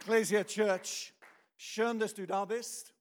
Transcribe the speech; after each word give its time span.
Ecclesia 0.00 0.42
Church, 0.44 1.12
schön, 1.58 1.98
dass 1.98 2.14
du 2.14 2.26
da 2.26 2.46
bist. 2.46 2.94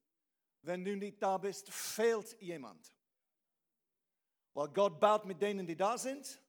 Wenn 0.63 0.83
du 0.83 0.98
nicht 0.98 1.24
da 1.24 1.38
bist, 1.38 1.72
fehlt 1.72 2.36
jemand. 2.42 2.94
Weil 4.54 4.68
Gott 4.68 4.99
baut 4.99 5.23
mit 5.23 5.41
denen, 5.41 5.65
die 5.65 5.77
da 5.77 5.97
sind, 5.97 6.41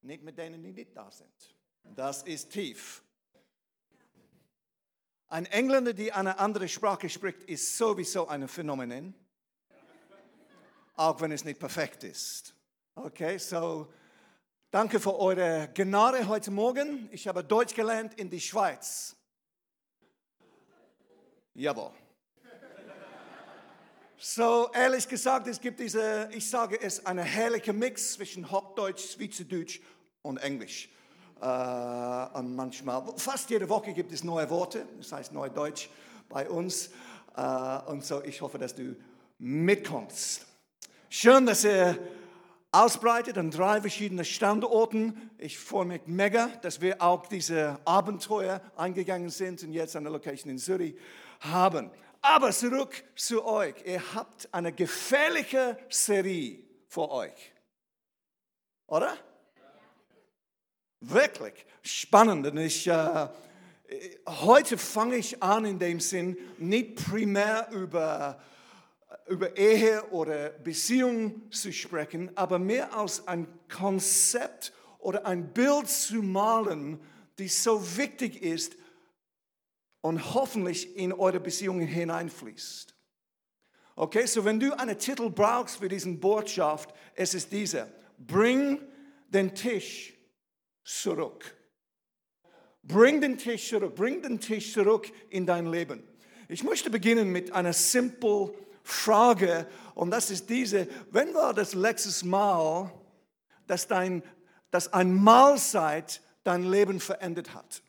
nicht 0.00 0.22
mit 0.22 0.38
denen, 0.38 0.62
die 0.62 0.72
nicht 0.72 0.96
da 0.96 1.10
sind. 1.10 1.54
Das 1.84 2.22
ist 2.22 2.50
tief. 2.50 3.04
Ein 5.28 5.44
Engländer, 5.44 5.92
der 5.92 6.16
eine 6.16 6.38
andere 6.38 6.66
Sprache 6.66 7.10
spricht, 7.10 7.42
ist 7.42 7.76
sowieso 7.76 8.26
ein 8.26 8.48
Phänomen, 8.48 9.14
auch 10.94 11.20
wenn 11.20 11.32
es 11.32 11.44
nicht 11.44 11.60
perfekt 11.60 12.04
ist. 12.04 12.54
Okay, 12.94 13.36
so 13.36 13.92
danke 14.70 14.98
für 14.98 15.14
eure 15.18 15.70
Gnade 15.74 16.26
heute 16.26 16.50
Morgen. 16.50 17.10
Ich 17.12 17.28
habe 17.28 17.44
Deutsch 17.44 17.74
gelernt 17.74 18.14
in 18.14 18.30
die 18.30 18.40
Schweiz. 18.40 19.14
Jawohl. 21.60 21.90
So, 24.16 24.70
ehrlich 24.72 25.06
gesagt, 25.06 25.46
es 25.46 25.60
gibt 25.60 25.78
diese, 25.78 26.30
ich 26.32 26.48
sage 26.48 26.80
es, 26.80 27.04
eine 27.04 27.22
herrliche 27.22 27.74
Mix 27.74 28.14
zwischen 28.14 28.50
Hochdeutsch, 28.50 29.12
Schweizerdeutsch 29.12 29.80
und 30.22 30.38
Englisch. 30.38 30.88
Äh, 31.38 31.44
und 32.38 32.56
manchmal, 32.56 33.04
fast 33.18 33.50
jede 33.50 33.68
Woche 33.68 33.92
gibt 33.92 34.10
es 34.10 34.24
neue 34.24 34.48
Worte, 34.48 34.86
das 34.96 35.12
heißt 35.12 35.34
Neudeutsch 35.34 35.90
bei 36.30 36.48
uns. 36.48 36.92
Äh, 37.36 37.90
und 37.90 38.06
so, 38.06 38.24
ich 38.24 38.40
hoffe, 38.40 38.56
dass 38.56 38.74
du 38.74 38.96
mitkommst. 39.38 40.46
Schön, 41.10 41.44
dass 41.44 41.64
ihr 41.64 41.98
ausbreitet 42.72 43.36
an 43.36 43.50
drei 43.50 43.82
verschiedenen 43.82 44.24
Standorten. 44.24 45.30
Ich 45.36 45.58
freue 45.58 45.84
mich 45.84 46.02
mega, 46.06 46.46
dass 46.62 46.80
wir 46.80 47.02
auch 47.02 47.26
diese 47.26 47.78
Abenteuer 47.84 48.62
eingegangen 48.76 49.28
sind 49.28 49.62
und 49.62 49.72
jetzt 49.72 49.96
eine 49.96 50.08
Location 50.08 50.50
in 50.50 50.58
Zürich 50.58 50.94
haben. 51.40 51.90
Aber 52.22 52.50
zurück 52.52 53.02
zu 53.16 53.44
euch. 53.44 53.74
Ihr 53.84 54.02
habt 54.14 54.48
eine 54.52 54.72
gefährliche 54.72 55.78
Serie 55.88 56.62
vor 56.88 57.10
euch. 57.10 57.52
Oder? 58.86 59.16
Wirklich 61.00 61.66
spannend. 61.82 62.46
Und 62.46 62.58
ich, 62.58 62.86
äh, 62.86 63.28
heute 64.26 64.76
fange 64.76 65.16
ich 65.16 65.42
an 65.42 65.64
in 65.64 65.78
dem 65.78 66.00
Sinn, 66.00 66.36
nicht 66.58 66.96
primär 66.96 67.68
über, 67.70 68.38
über 69.26 69.56
Ehe 69.56 70.04
oder 70.10 70.50
Beziehung 70.50 71.50
zu 71.50 71.72
sprechen, 71.72 72.36
aber 72.36 72.58
mehr 72.58 72.94
als 72.94 73.26
ein 73.26 73.46
Konzept 73.68 74.72
oder 74.98 75.24
ein 75.24 75.52
Bild 75.54 75.88
zu 75.88 76.16
malen, 76.16 77.00
die 77.38 77.48
so 77.48 77.96
wichtig 77.96 78.42
ist 78.42 78.74
und 80.00 80.34
hoffentlich 80.34 80.96
in 80.96 81.12
eure 81.12 81.40
Beziehungen 81.40 81.86
hineinfließt. 81.86 82.94
Okay, 83.96 84.26
so 84.26 84.44
wenn 84.44 84.58
du 84.58 84.72
einen 84.78 84.98
Titel 84.98 85.28
brauchst 85.30 85.76
für 85.76 85.88
diesen 85.88 86.20
Botschaft, 86.20 86.94
es 87.14 87.34
ist 87.34 87.52
dieser. 87.52 87.88
Bring 88.16 88.80
den 89.28 89.54
Tisch 89.54 90.14
zurück. 90.84 91.54
Bring 92.82 93.20
den 93.20 93.36
Tisch 93.36 93.68
zurück. 93.68 93.94
Bring 93.94 94.22
den 94.22 94.40
Tisch 94.40 94.72
zurück 94.72 95.10
in 95.28 95.44
dein 95.44 95.66
Leben. 95.66 96.02
Ich 96.48 96.64
möchte 96.64 96.90
beginnen 96.90 97.30
mit 97.30 97.52
einer 97.52 97.72
simplen 97.72 98.50
Frage 98.82 99.66
und 99.94 100.10
das 100.10 100.30
ist 100.30 100.48
diese. 100.48 100.88
Wenn 101.10 101.34
war 101.34 101.54
das 101.54 101.74
letztes 101.74 102.24
Mal, 102.24 102.90
dass, 103.66 103.86
dein, 103.86 104.22
dass 104.70 104.92
ein 104.92 105.14
Mahlzeit 105.14 106.22
dein 106.42 106.64
Leben 106.64 107.00
verändert 107.00 107.54
hat? 107.54 107.82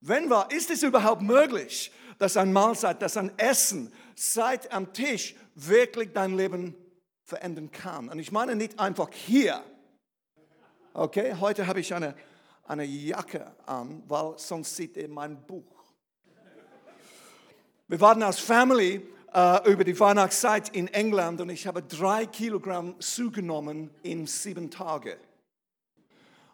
Wenn 0.00 0.30
war, 0.30 0.50
ist 0.50 0.70
es 0.70 0.82
überhaupt 0.82 1.22
möglich, 1.22 1.92
dass 2.18 2.36
ein 2.36 2.52
Mahlzeit, 2.52 3.02
dass 3.02 3.16
ein 3.16 3.36
Essen 3.38 3.92
seit 4.14 4.72
am 4.72 4.92
Tisch 4.92 5.34
wirklich 5.54 6.12
dein 6.12 6.36
Leben 6.36 6.74
verändern 7.24 7.70
kann? 7.70 8.08
Und 8.08 8.18
ich 8.18 8.32
meine 8.32 8.56
nicht 8.56 8.78
einfach 8.78 9.10
hier. 9.12 9.62
Okay, 10.94 11.34
heute 11.40 11.66
habe 11.66 11.80
ich 11.80 11.92
eine, 11.94 12.14
eine 12.64 12.84
Jacke 12.84 13.52
an, 13.66 14.02
weil 14.06 14.34
sonst 14.38 14.76
sieht 14.76 14.96
ihr 14.96 15.08
mein 15.08 15.44
Buch. 15.46 15.76
Wir 17.88 18.00
waren 18.00 18.22
als 18.22 18.40
Family 18.40 19.06
äh, 19.32 19.70
über 19.70 19.84
die 19.84 19.98
Weihnachtszeit 20.00 20.70
in 20.70 20.88
England 20.88 21.40
und 21.40 21.50
ich 21.50 21.66
habe 21.66 21.82
drei 21.82 22.26
Kilogramm 22.26 22.98
zugenommen 23.00 23.90
in 24.02 24.26
sieben 24.26 24.70
Tagen. 24.70 25.16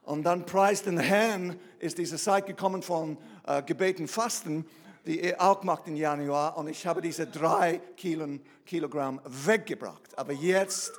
Und 0.03 0.25
dann 0.25 0.47
preis 0.47 0.83
den 0.83 0.99
Herrn 0.99 1.59
ist 1.79 1.99
diese 1.99 2.17
Zeit 2.17 2.47
gekommen 2.47 2.83
von 2.83 3.17
äh, 3.47 3.63
Gebeten 3.63 4.09
Fasten, 4.09 4.67
die 5.07 5.21
er 5.21 5.41
auch 5.41 5.63
macht 5.63 5.87
im 5.87 5.97
Januar. 5.97 6.57
Und 6.57 6.69
ich 6.69 6.87
habe 6.87 7.01
diese 7.01 7.27
drei 7.27 7.81
Kilo, 7.97 8.39
Kilogramm 8.67 9.21
weggebracht. 9.25 10.17
Aber 10.19 10.33
jetzt 10.33 10.93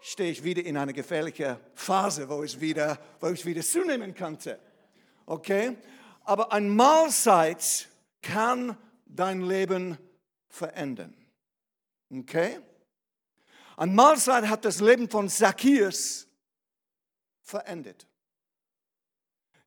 stehe 0.00 0.30
ich 0.30 0.42
wieder 0.42 0.64
in 0.64 0.76
einer 0.76 0.92
gefährlichen 0.92 1.56
Phase, 1.74 2.28
wo 2.28 2.42
ich 2.42 2.60
wieder, 2.60 2.98
wo 3.20 3.28
ich 3.28 3.44
wieder 3.44 3.62
zunehmen 3.62 4.14
könnte. 4.14 4.58
Okay? 5.26 5.76
Aber 6.24 6.52
ein 6.52 6.68
Mahlzeit 6.68 7.88
kann 8.22 8.76
dein 9.06 9.42
Leben 9.42 9.98
verändern. 10.48 11.14
Okay? 12.12 12.58
Ein 13.76 13.94
Mahlzeit 13.94 14.48
hat 14.48 14.64
das 14.64 14.80
Leben 14.80 15.08
von 15.08 15.28
Zacchaeus 15.28 16.26
verändert. 17.42 18.07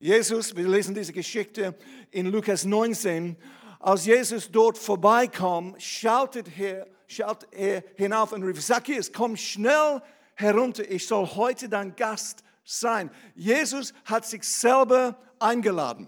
Jesus, 0.01 0.56
wir 0.56 0.67
lesen 0.67 0.95
diese 0.95 1.13
Geschichte 1.13 1.75
in 2.09 2.25
Lukas 2.25 2.66
19, 2.66 3.38
als 3.79 4.07
Jesus 4.07 4.50
dort 4.50 4.79
vorbeikam, 4.79 5.75
schaut 5.78 6.38
er, 6.57 6.88
schaut 7.06 7.47
er 7.51 7.84
hinauf 7.97 8.31
und 8.31 8.41
rief, 8.41 8.59
Zacchaeus, 8.66 9.13
komm 9.13 9.38
schnell 9.38 10.01
herunter, 10.34 10.90
ich 10.90 11.06
soll 11.06 11.28
heute 11.28 11.69
dein 11.69 11.95
Gast 11.95 12.44
sein. 12.63 13.11
Jesus 13.35 13.94
hat 14.06 14.25
sich 14.25 14.41
selber 14.41 15.19
eingeladen. 15.38 16.07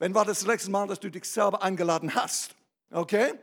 Wenn 0.00 0.16
war 0.16 0.24
das 0.24 0.44
letzte 0.44 0.72
Mal, 0.72 0.88
dass 0.88 0.98
du 0.98 1.08
dich 1.08 1.24
selber 1.24 1.62
eingeladen 1.62 2.16
hast? 2.16 2.56
Okay? 2.90 3.34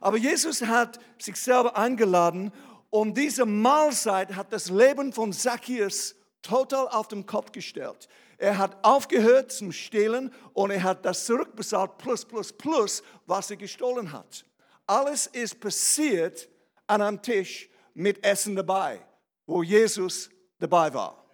Aber 0.00 0.16
Jesus 0.16 0.62
hat 0.62 1.00
sich 1.18 1.34
selber 1.34 1.76
eingeladen 1.76 2.52
und 2.88 3.18
diese 3.18 3.46
Mahlzeit 3.46 4.36
hat 4.36 4.52
das 4.52 4.70
Leben 4.70 5.12
von 5.12 5.32
Zacchaeus 5.32 6.14
total 6.40 6.86
auf 6.86 7.08
den 7.08 7.26
Kopf 7.26 7.50
gestellt. 7.50 8.08
Er 8.44 8.58
hat 8.58 8.76
aufgehört 8.84 9.52
zum 9.52 9.72
Stehlen 9.72 10.30
und 10.52 10.70
er 10.70 10.82
hat 10.82 11.06
das 11.06 11.24
zurückbezahlt, 11.24 11.96
plus, 11.96 12.26
plus, 12.26 12.52
plus, 12.52 13.02
was 13.24 13.50
er 13.50 13.56
gestohlen 13.56 14.12
hat. 14.12 14.44
Alles 14.86 15.26
ist 15.28 15.58
passiert 15.60 16.50
an 16.86 17.00
einem 17.00 17.22
Tisch 17.22 17.70
mit 17.94 18.22
Essen 18.22 18.54
dabei, 18.54 19.00
wo 19.46 19.62
Jesus 19.62 20.28
dabei 20.58 20.92
war. 20.92 21.24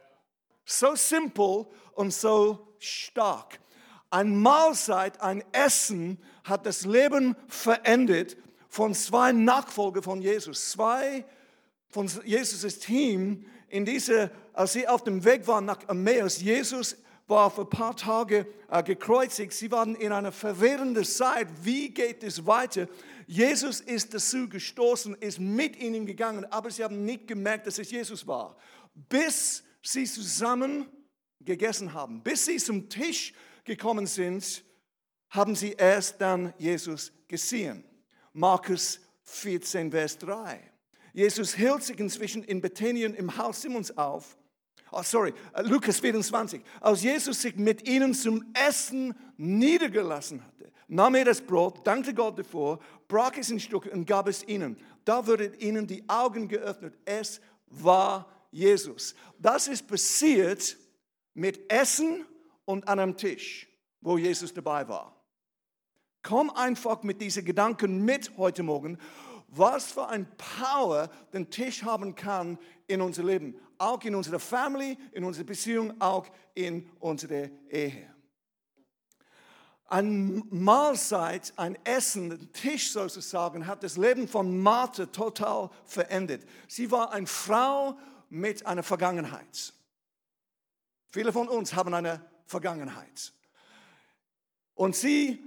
So 0.65 0.95
simpel 0.95 1.67
und 1.95 2.15
so 2.15 2.77
stark. 2.79 3.59
Ein 4.11 4.39
Mahlzeit, 4.39 5.21
ein 5.21 5.43
Essen 5.51 6.17
hat 6.45 6.65
das 6.65 6.85
Leben 6.85 7.35
verändert 7.49 8.37
von 8.69 8.95
zwei 8.95 9.33
Nachfolger 9.33 10.01
von 10.01 10.23
Jesus. 10.23 10.71
Zwei 10.71 11.25
von 11.89 12.09
Jesus' 12.25 12.79
Team 12.79 13.47
in 13.67 13.85
diese, 13.85 14.31
als 14.53 14.73
sie 14.73 14.87
auf 14.89 15.05
dem 15.05 15.25
Weg 15.25 15.47
waren 15.47 15.65
nach 15.65 15.89
Emmaus, 15.89 16.41
Jesus 16.41 16.97
war 17.27 17.51
für 17.51 17.63
ein 17.63 17.71
paar 17.71 17.97
Tage 17.97 18.47
äh, 18.69 18.83
gekreuzigt. 18.83 19.53
Sie 19.53 19.71
waren 19.71 19.95
in 19.95 20.13
einer 20.13 20.33
verwirrenden 20.33 21.05
Zeit. 21.05 21.49
Wie 21.63 21.91
geht 21.91 22.23
es 22.23 22.45
weiter? 22.45 22.89
Jesus 23.27 23.81
ist 23.81 24.13
dazu 24.13 24.49
gestoßen, 24.49 25.15
ist 25.15 25.39
mit 25.39 25.77
ihnen 25.77 26.05
gegangen, 26.05 26.45
aber 26.47 26.71
sie 26.71 26.83
haben 26.83 27.05
nicht 27.05 27.29
gemerkt, 27.29 27.67
dass 27.67 27.79
es 27.79 27.91
Jesus 27.91 28.27
war. 28.27 28.57
Bis 28.95 29.63
sie 29.83 30.05
zusammen 30.05 30.87
gegessen 31.41 31.95
haben, 31.95 32.23
bis 32.23 32.45
sie 32.45 32.57
zum 32.57 32.89
Tisch 32.89 33.33
gekommen 33.65 34.07
sind, 34.07 34.65
haben 35.31 35.55
sie 35.55 35.73
erst 35.73 36.21
dann 36.21 36.53
Jesus 36.59 37.13
gesehen. 37.29 37.85
Markus 38.33 39.01
14, 39.23 39.93
Vers 39.93 40.19
3. 40.19 40.61
Jesus 41.13 41.55
hielt 41.55 41.83
sich 41.83 41.99
inzwischen 41.99 42.43
in 42.43 42.61
Bethanien 42.61 43.15
im 43.15 43.37
Haus 43.37 43.63
Simons 43.63 43.97
auf. 43.97 44.37
Oh, 44.93 45.03
sorry, 45.03 45.33
äh, 45.55 45.63
Lukas 45.63 46.01
24. 46.01 46.63
Als 46.81 47.03
Jesus 47.03 47.43
sich 47.43 47.57
mit 47.57 47.87
ihnen 47.89 48.13
zum 48.15 48.45
Essen 48.55 49.15
niedergelassen 49.37 50.45
hatte, 50.45 50.73
nahm 50.89 51.15
er 51.15 51.27
das 51.27 51.41
Brot, 51.41 51.87
dankte 51.87 52.13
Gott 52.13 52.39
davor, 52.39 52.81
brach 53.07 53.37
es 53.37 53.51
in 53.51 53.61
Stücke 53.61 53.91
und 53.91 54.07
gab 54.07 54.27
es 54.27 54.47
ihnen. 54.47 54.77
Da 55.05 55.27
wurden 55.27 55.55
ihnen 55.61 55.87
die 55.87 56.09
Augen 56.09 56.49
geöffnet. 56.49 56.99
Es 57.05 57.41
war 57.67 58.29
Jesus. 58.51 59.15
Das 59.39 59.69
ist 59.69 59.87
passiert 59.87 60.77
mit 61.35 61.73
Essen 61.73 62.27
und 62.65 62.87
an 62.89 62.99
einem 62.99 63.17
Tisch, 63.17 63.69
wo 64.01 64.19
Jesus 64.19 64.53
dabei 64.53 64.87
war. 64.89 65.17
Komm 66.23 66.51
einfach 66.51 67.03
mit 67.03 67.21
diesen 67.21 67.45
Gedanken 67.45 68.05
mit 68.05 68.37
heute 68.37 68.63
Morgen 68.63 68.99
was 69.51 69.93
für 69.93 70.09
ein 70.09 70.27
Power 70.37 71.11
den 71.33 71.51
Tisch 71.51 71.83
haben 71.83 72.15
kann 72.15 72.59
in 72.87 73.01
unser 73.01 73.25
Leben. 73.25 73.55
Auch 73.79 74.03
in 74.05 74.15
unserer 74.15 74.39
Family, 74.39 74.97
in 75.13 75.25
unserer 75.25 75.45
Beziehung, 75.45 76.01
auch 76.01 76.27
in 76.55 76.89
unserer 77.01 77.49
Ehe. 77.69 78.15
Ein 79.87 80.45
Mahlzeit, 80.51 81.53
ein 81.57 81.77
Essen, 81.85 82.31
ein 82.31 82.53
Tisch 82.53 82.93
sozusagen, 82.93 83.67
hat 83.67 83.83
das 83.83 83.97
Leben 83.97 84.29
von 84.29 84.61
Martha 84.61 85.07
total 85.07 85.71
verändert. 85.85 86.43
Sie 86.69 86.91
war 86.93 87.13
eine 87.13 87.27
Frau 87.27 87.99
mit 88.29 88.65
einer 88.67 88.85
Vergangenheit. 88.85 89.73
Viele 91.09 91.33
von 91.33 91.49
uns 91.49 91.75
haben 91.75 91.93
eine 91.93 92.25
Vergangenheit. 92.47 93.33
Und 94.75 94.95
sie 94.95 95.43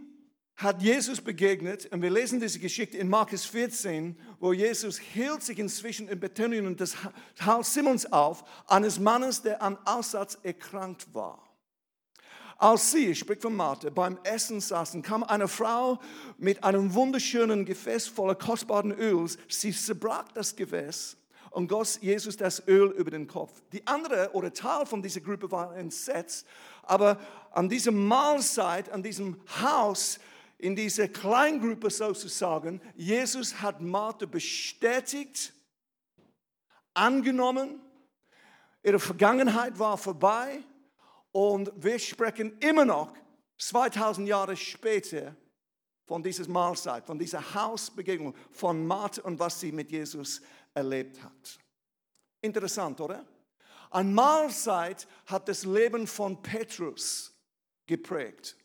hat 0.56 0.82
Jesus 0.82 1.20
begegnet 1.20 1.88
und 1.92 2.02
wir 2.02 2.12
lesen 2.12 2.40
diese 2.40 2.60
Geschichte 2.60 2.98
in 2.98 3.10
Markus 3.10 3.46
14, 3.46 4.16
wo 4.40 4.54
Jesus 4.54 5.00
hielt 5.00 5.42
sich 5.42 5.58
inzwischen 5.58 6.08
in 6.08 6.20
Bethanien 6.20 6.68
und 6.68 6.80
das 6.80 6.96
Haus 7.44 7.74
Simons 7.74 8.12
auf, 8.12 8.44
eines 8.68 9.00
Mannes, 9.00 9.42
der 9.42 9.62
an 9.62 9.78
Aussatz 9.86 10.38
erkrankt 10.44 11.14
war. 11.14 11.42
Als 12.58 12.92
sie, 12.92 13.08
ich 13.08 13.20
spreche 13.20 13.42
von 13.42 13.56
Martha, 13.56 13.90
beim 13.90 14.18
Essen 14.24 14.62
saßen, 14.62 15.02
kam 15.02 15.24
eine 15.24 15.48
Frau 15.48 16.00
mit 16.38 16.64
einem 16.64 16.94
wunderschönen 16.94 17.66
Gefäß 17.66 18.08
voller 18.08 18.36
kostbaren 18.36 18.92
Öls. 18.92 19.38
Sie 19.50 19.74
zerbrach 19.74 20.32
das 20.34 20.56
Gefäß 20.56 21.18
und 21.50 21.68
goss 21.68 22.00
Jesus 22.02 22.38
das 22.38 22.66
Öl 22.68 22.92
über 22.92 23.12
den 23.12 23.28
Kopf. 23.28 23.62
Die 23.72 23.86
andere 23.86 24.30
oder 24.34 24.54
Teil 24.54 24.86
von 24.86 25.02
dieser 25.02 25.22
Gruppe 25.22 25.52
war 25.52 25.76
entsetzt, 25.76 26.48
aber 26.84 27.20
an 27.52 27.70
dieser 27.70 27.92
Mahlzeit, 27.92 28.90
an 28.92 29.04
diesem 29.04 29.42
Haus, 29.62 30.20
in 30.64 30.78
dieser 30.78 31.10
Kleingruppe 31.10 31.90
sozusagen, 31.90 32.80
Jesus 32.96 33.62
hat 33.62 33.82
Martha 33.82 34.26
bestätigt, 34.26 35.52
angenommen, 36.94 37.82
ihre 38.82 38.98
Vergangenheit 38.98 39.78
war 39.78 39.98
vorbei 39.98 40.64
und 41.34 41.70
wir 41.76 42.00
sprechen 42.00 42.58
immer 42.60 42.86
noch 42.86 43.14
2000 43.58 44.26
Jahre 44.26 44.56
später 44.56 45.36
von 46.06 46.24
dieser 46.24 46.48
Mahlzeit, 46.48 47.06
von 47.06 47.20
dieser 47.20 47.54
Hausbegegnung 47.54 48.34
von 48.54 48.88
Martha 48.88 49.22
und 49.24 49.40
was 49.40 49.60
sie 49.60 49.74
mit 49.74 49.92
Jesus 49.92 50.42
erlebt 50.74 51.22
hat. 51.22 51.60
Interessant, 52.40 53.02
oder? 53.02 53.26
Eine 53.92 54.10
Mahlzeit 54.10 55.10
hat 55.26 55.50
das 55.50 55.66
Leben 55.66 56.08
von 56.08 56.42
Petrus 56.42 57.38
geprägt. 57.86 58.56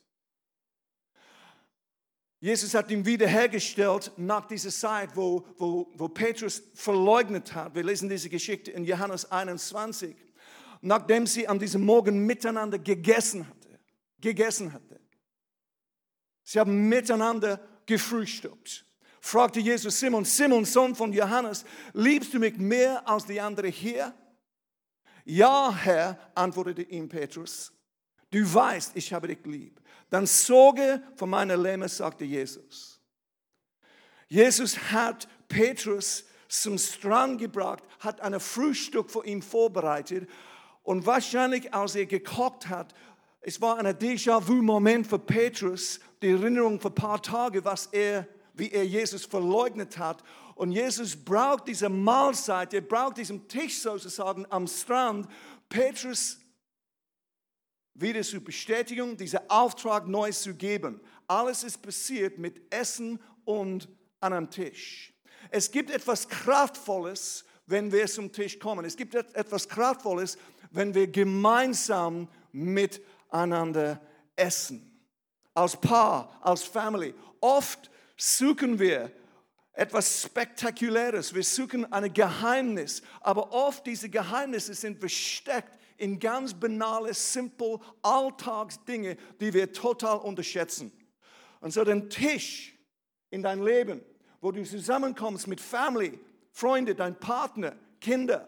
Jesus 2.41 2.73
hat 2.73 2.89
ihn 2.89 3.05
wiederhergestellt 3.05 4.13
nach 4.15 4.47
dieser 4.47 4.69
Zeit, 4.69 5.15
wo, 5.15 5.45
wo, 5.57 5.91
wo 5.95 6.07
Petrus 6.07 6.61
verleugnet 6.73 7.53
hat. 7.53 7.75
Wir 7.75 7.83
lesen 7.83 8.07
diese 8.07 8.29
Geschichte 8.29 8.71
in 8.71 8.85
Johannes 8.85 9.29
21. 9.29 10.15
Nachdem 10.81 11.27
sie 11.27 11.47
an 11.47 11.59
diesem 11.59 11.83
Morgen 11.83 12.25
miteinander 12.25 12.79
gegessen 12.79 13.45
hatte, 13.45 13.79
gegessen 14.21 14.71
hatte. 14.71 15.01
Sie 16.43 16.59
haben 16.59 16.87
miteinander 16.87 17.59
gefrühstückt. 17.85 18.85
Fragte 19.19 19.59
Jesus 19.59 19.99
Simon, 19.99 20.23
Simon, 20.23 20.63
Sohn 20.63 20.95
von 20.95 21.11
Johannes, 21.11 21.65
liebst 21.93 22.33
du 22.33 22.39
mich 22.39 22.57
mehr 22.57 23.05
als 23.07 23.25
die 23.25 23.41
anderen 23.41 23.71
hier? 23.71 24.13
Ja, 25.25 25.75
Herr, 25.75 26.17
antwortete 26.33 26.83
ihm 26.83 27.09
Petrus. 27.09 27.73
Du 28.31 28.53
weißt, 28.53 28.95
ich 28.95 29.11
habe 29.11 29.27
dich 29.27 29.45
lieb. 29.45 29.81
Dann 30.09 30.25
sorge 30.25 31.01
von 31.15 31.29
meiner 31.29 31.57
Lähme, 31.57 31.87
sagte 31.87 32.25
Jesus. 32.25 32.99
Jesus 34.27 34.77
hat 34.91 35.27
Petrus 35.47 36.25
zum 36.47 36.77
Strand 36.77 37.39
gebracht, 37.39 37.83
hat 37.99 38.21
ein 38.21 38.39
Frühstück 38.39 39.11
für 39.11 39.25
ihn 39.25 39.41
vorbereitet 39.41 40.27
und 40.83 41.05
wahrscheinlich, 41.05 41.73
als 41.73 41.95
er 41.95 42.05
gekocht 42.07 42.67
hat, 42.67 42.93
es 43.41 43.61
war 43.61 43.77
ein 43.77 43.85
Déjà-vu-Moment 43.85 45.07
für 45.07 45.19
Petrus, 45.19 45.99
die 46.21 46.29
Erinnerung 46.29 46.79
für 46.79 46.89
ein 46.89 46.95
paar 46.95 47.21
Tage, 47.21 47.63
was 47.63 47.85
er, 47.87 48.27
wie 48.53 48.71
er 48.71 48.85
Jesus 48.85 49.25
verleugnet 49.25 49.97
hat. 49.97 50.23
Und 50.55 50.71
Jesus 50.71 51.15
braucht 51.15 51.67
diese 51.67 51.87
Mahlzeit, 51.87 52.73
er 52.73 52.81
braucht 52.81 53.17
diesen 53.17 53.47
Tisch 53.47 53.79
sozusagen 53.79 54.45
am 54.49 54.67
Strand. 54.67 55.27
Petrus 55.69 56.39
wieder 57.93 58.21
zur 58.23 58.43
Bestätigung, 58.43 59.17
diesen 59.17 59.39
Auftrag 59.49 60.07
neu 60.07 60.31
zu 60.31 60.53
geben. 60.55 61.01
Alles 61.27 61.63
ist 61.63 61.81
passiert 61.81 62.37
mit 62.37 62.73
Essen 62.73 63.19
und 63.45 63.87
an 64.19 64.33
einem 64.33 64.49
Tisch. 64.49 65.13
Es 65.51 65.71
gibt 65.71 65.89
etwas 65.89 66.27
Kraftvolles, 66.27 67.45
wenn 67.65 67.91
wir 67.91 68.07
zum 68.07 68.31
Tisch 68.31 68.59
kommen. 68.59 68.85
Es 68.85 68.97
gibt 68.97 69.15
etwas 69.15 69.67
Kraftvolles, 69.67 70.37
wenn 70.71 70.93
wir 70.93 71.07
gemeinsam 71.07 72.27
miteinander 72.51 74.01
essen. 74.35 74.85
Als 75.53 75.75
Paar, 75.79 76.39
als 76.41 76.63
Family. 76.63 77.13
Oft 77.41 77.89
suchen 78.17 78.79
wir 78.79 79.11
etwas 79.73 80.23
Spektakuläres. 80.23 81.33
Wir 81.33 81.43
suchen 81.43 81.91
ein 81.91 82.13
Geheimnis. 82.13 83.01
Aber 83.21 83.51
oft 83.51 83.85
diese 83.85 84.09
Geheimnisse 84.09 84.73
sind 84.73 84.99
versteckt 84.99 85.78
in 85.99 86.19
ganz 86.19 86.53
banale, 86.53 87.13
simple 87.13 87.79
Alltagsdinge, 88.01 89.17
die 89.39 89.53
wir 89.53 89.71
total 89.71 90.19
unterschätzen. 90.19 90.91
Und 91.61 91.71
so 91.71 91.83
den 91.83 92.09
Tisch 92.09 92.75
in 93.29 93.43
dein 93.43 93.63
Leben, 93.63 94.01
wo 94.41 94.51
du 94.51 94.63
zusammenkommst 94.63 95.47
mit 95.47 95.59
Family, 95.59 96.17
Freunde, 96.51 96.95
dein 96.95 97.19
Partner, 97.19 97.75
Kinder, 97.99 98.47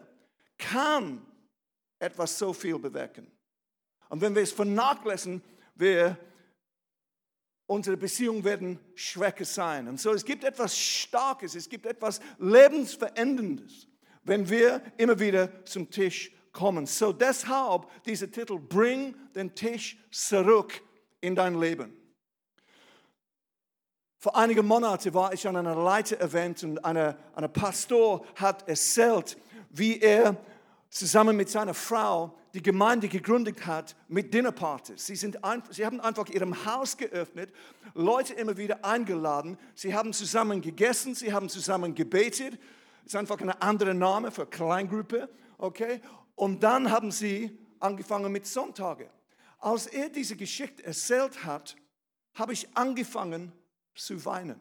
kann 0.58 1.24
etwas 1.98 2.38
so 2.38 2.52
viel 2.52 2.78
bewirken. 2.78 3.30
Und 4.08 4.20
wenn 4.20 4.34
wir 4.34 4.42
es 4.42 4.52
vernachlässigen, 4.52 5.42
wir, 5.74 6.18
unsere 7.66 7.96
Beziehungen 7.96 8.44
werden 8.44 8.78
schwächer 8.94 9.44
sein. 9.44 9.88
Und 9.88 10.00
so 10.00 10.12
es 10.12 10.24
gibt 10.24 10.44
etwas 10.44 10.76
Starkes, 10.76 11.54
es 11.54 11.68
gibt 11.68 11.86
etwas 11.86 12.20
Lebensveränderndes, 12.38 13.88
wenn 14.22 14.48
wir 14.48 14.82
immer 14.96 15.18
wieder 15.18 15.64
zum 15.64 15.90
Tisch 15.90 16.32
kommen. 16.52 16.86
So 16.86 17.12
deshalb 17.12 17.86
dieser 18.04 18.30
Titel, 18.30 18.58
Bring 18.58 19.14
den 19.34 19.54
Tisch 19.54 19.98
zurück 20.10 20.82
in 21.20 21.34
dein 21.34 21.58
Leben. 21.58 21.96
Vor 24.18 24.36
einigen 24.36 24.66
Monaten 24.66 25.12
war 25.14 25.32
ich 25.32 25.48
an 25.48 25.56
einer 25.56 25.74
Leiter-Event 25.74 26.62
und 26.62 26.84
ein 26.84 27.16
eine 27.34 27.48
Pastor 27.48 28.24
hat 28.36 28.68
erzählt, 28.68 29.36
wie 29.70 29.98
er 29.98 30.36
zusammen 30.90 31.36
mit 31.36 31.48
seiner 31.48 31.74
Frau 31.74 32.38
die 32.54 32.62
Gemeinde 32.62 33.08
gegründet 33.08 33.66
hat 33.66 33.96
mit 34.08 34.32
Dinnerpartys. 34.32 35.06
Sie, 35.06 35.16
sind 35.16 35.42
ein, 35.42 35.62
sie 35.70 35.86
haben 35.86 36.00
einfach 36.00 36.28
ihrem 36.28 36.66
Haus 36.66 36.96
geöffnet, 36.96 37.52
Leute 37.94 38.34
immer 38.34 38.56
wieder 38.56 38.84
eingeladen. 38.84 39.58
Sie 39.74 39.94
haben 39.94 40.12
zusammen 40.12 40.60
gegessen, 40.60 41.14
sie 41.14 41.32
haben 41.32 41.48
zusammen 41.48 41.94
gebetet. 41.94 42.58
Das 43.04 43.14
ist 43.14 43.16
einfach 43.16 43.40
ein 43.40 43.50
anderer 43.50 43.94
Name 43.94 44.30
für 44.30 44.46
Kleingruppe. 44.46 45.28
Okay? 45.58 46.00
Und 46.34 46.62
dann 46.62 46.90
haben 46.90 47.10
sie 47.10 47.56
angefangen 47.78 48.32
mit 48.32 48.46
Sonntage. 48.46 49.10
Als 49.58 49.86
er 49.86 50.08
diese 50.08 50.36
Geschichte 50.36 50.84
erzählt 50.84 51.44
hat, 51.44 51.76
habe 52.34 52.52
ich 52.52 52.68
angefangen 52.76 53.52
zu 53.94 54.24
weinen. 54.24 54.60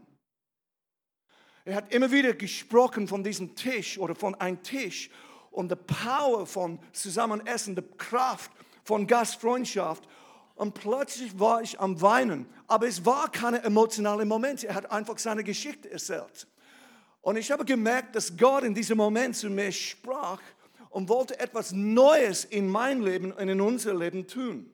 Er 1.64 1.76
hat 1.76 1.94
immer 1.94 2.12
wieder 2.12 2.34
gesprochen 2.34 3.08
von 3.08 3.24
diesem 3.24 3.56
Tisch 3.56 3.98
oder 3.98 4.16
von 4.16 4.36
einem 4.36 4.62
Tisch 4.64 5.10
und 5.52 5.70
der 5.70 5.76
Power 5.76 6.46
von 6.46 6.80
Zusammenessen, 6.92 7.76
der 7.76 7.84
Kraft 7.98 8.52
von 8.84 9.06
Gastfreundschaft. 9.06 10.08
Und 10.56 10.74
plötzlich 10.74 11.40
war 11.40 11.62
ich 11.62 11.80
am 11.80 12.02
Weinen. 12.02 12.48
Aber 12.68 12.88
es 12.88 13.06
war 13.06 13.32
kein 13.32 13.56
emotionaler 13.56 14.26
Moment. 14.26 14.64
Er 14.64 14.76
hat 14.76 14.92
einfach 14.92 15.18
seine 15.18 15.44
Geschichte 15.44 15.90
erzählt. 15.92 16.48
Und 17.22 17.38
ich 17.38 17.52
habe 17.52 17.66
gemerkt, 17.66 18.16
dass 18.16 18.36
Gott 18.36 18.64
in 18.64 18.74
diesem 18.74 18.98
Moment 18.98 19.36
zu 19.36 19.50
mir 19.50 19.72
sprach 19.72 20.42
und 20.92 21.10
wollte 21.10 21.40
etwas 21.40 21.72
Neues 21.72 22.46
in 22.46 22.68
mein 22.68 23.02
Leben 23.02 23.32
und 23.32 23.50
in 23.50 23.60
unser 23.60 23.96
Leben 23.96 24.28
tun. 24.28 24.70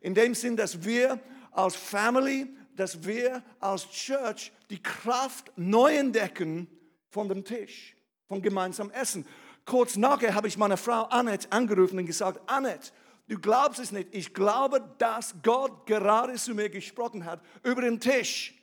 In 0.00 0.14
dem 0.14 0.34
Sinn, 0.34 0.56
dass 0.56 0.84
wir 0.84 1.18
als 1.52 1.74
Family, 1.74 2.46
dass 2.76 3.04
wir 3.04 3.42
als 3.58 3.88
Church 3.90 4.52
die 4.68 4.82
Kraft 4.82 5.50
neu 5.56 5.96
entdecken 5.96 6.68
von 7.08 7.28
dem 7.28 7.44
Tisch, 7.44 7.96
von 8.26 8.42
gemeinsamem 8.42 8.92
Essen. 8.92 9.26
Kurz 9.64 9.96
nachher 9.96 10.34
habe 10.34 10.48
ich 10.48 10.56
meine 10.56 10.76
Frau 10.76 11.04
Annette 11.04 11.50
angerufen 11.50 11.98
und 11.98 12.06
gesagt, 12.06 12.40
Annette, 12.50 12.90
du 13.28 13.38
glaubst 13.38 13.80
es 13.80 13.92
nicht, 13.92 14.08
ich 14.12 14.34
glaube, 14.34 14.82
dass 14.98 15.34
Gott 15.42 15.86
gerade 15.86 16.34
zu 16.34 16.54
mir 16.54 16.68
gesprochen 16.68 17.24
hat 17.24 17.40
über 17.62 17.82
den 17.82 18.00
Tisch. 18.00 18.54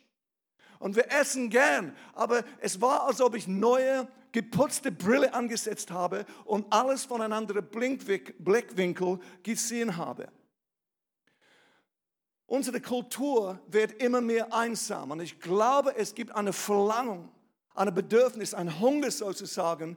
Und 0.78 0.96
wir 0.96 1.10
essen 1.10 1.50
gern, 1.50 1.96
aber 2.12 2.44
es 2.60 2.80
war, 2.80 3.06
als 3.06 3.20
ob 3.20 3.34
ich 3.34 3.46
neue 3.46 4.08
geputzte 4.32 4.92
Brille 4.92 5.32
angesetzt 5.32 5.90
habe 5.90 6.26
und 6.44 6.70
alles 6.72 7.04
von 7.04 7.22
einem 7.22 7.32
anderen 7.32 7.66
Blickwinkel 7.68 9.18
gesehen 9.42 9.96
habe. 9.96 10.28
Unsere 12.46 12.80
Kultur 12.80 13.58
wird 13.66 14.00
immer 14.02 14.20
mehr 14.20 14.52
einsam 14.52 15.10
und 15.10 15.20
ich 15.20 15.40
glaube, 15.40 15.96
es 15.96 16.14
gibt 16.14 16.32
eine 16.32 16.52
Verlangung, 16.52 17.32
ein 17.74 17.92
Bedürfnis, 17.92 18.54
ein 18.54 18.78
Hunger 18.78 19.10
sozusagen, 19.10 19.96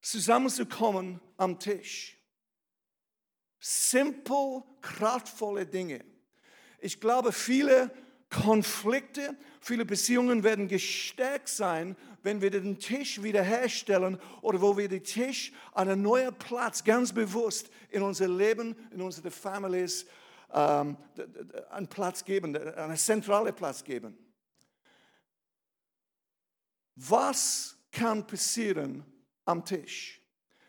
zusammenzukommen 0.00 1.20
am 1.36 1.58
Tisch. 1.58 2.18
Simple, 3.60 4.64
kraftvolle 4.80 5.64
Dinge. 5.64 6.04
Ich 6.80 7.00
glaube, 7.00 7.30
viele 7.32 7.92
Konflikte, 8.28 9.36
viele 9.62 9.84
Beziehungen 9.84 10.42
werden 10.42 10.68
gestärkt 10.68 11.48
sein, 11.48 11.96
wenn 12.22 12.40
wir 12.40 12.50
den 12.50 12.78
Tisch 12.78 13.22
wiederherstellen 13.22 14.18
oder 14.42 14.60
wo 14.60 14.76
wir 14.76 14.88
den 14.88 15.02
Tisch 15.02 15.52
einen 15.72 16.02
neuen 16.02 16.34
Platz 16.34 16.84
ganz 16.84 17.12
bewusst 17.12 17.70
in 17.90 18.02
unser 18.02 18.28
Leben, 18.28 18.76
in 18.90 19.00
unsere 19.00 19.30
Families 19.30 20.06
ähm, 20.52 20.96
einen 21.70 21.88
Platz 21.88 22.24
geben, 22.24 22.56
einen 22.56 22.96
zentralen 22.96 23.54
Platz 23.54 23.82
geben. 23.82 24.18
Was 26.96 27.76
kann 27.90 28.26
passieren 28.26 29.04
am 29.44 29.64
Tisch? 29.64 30.20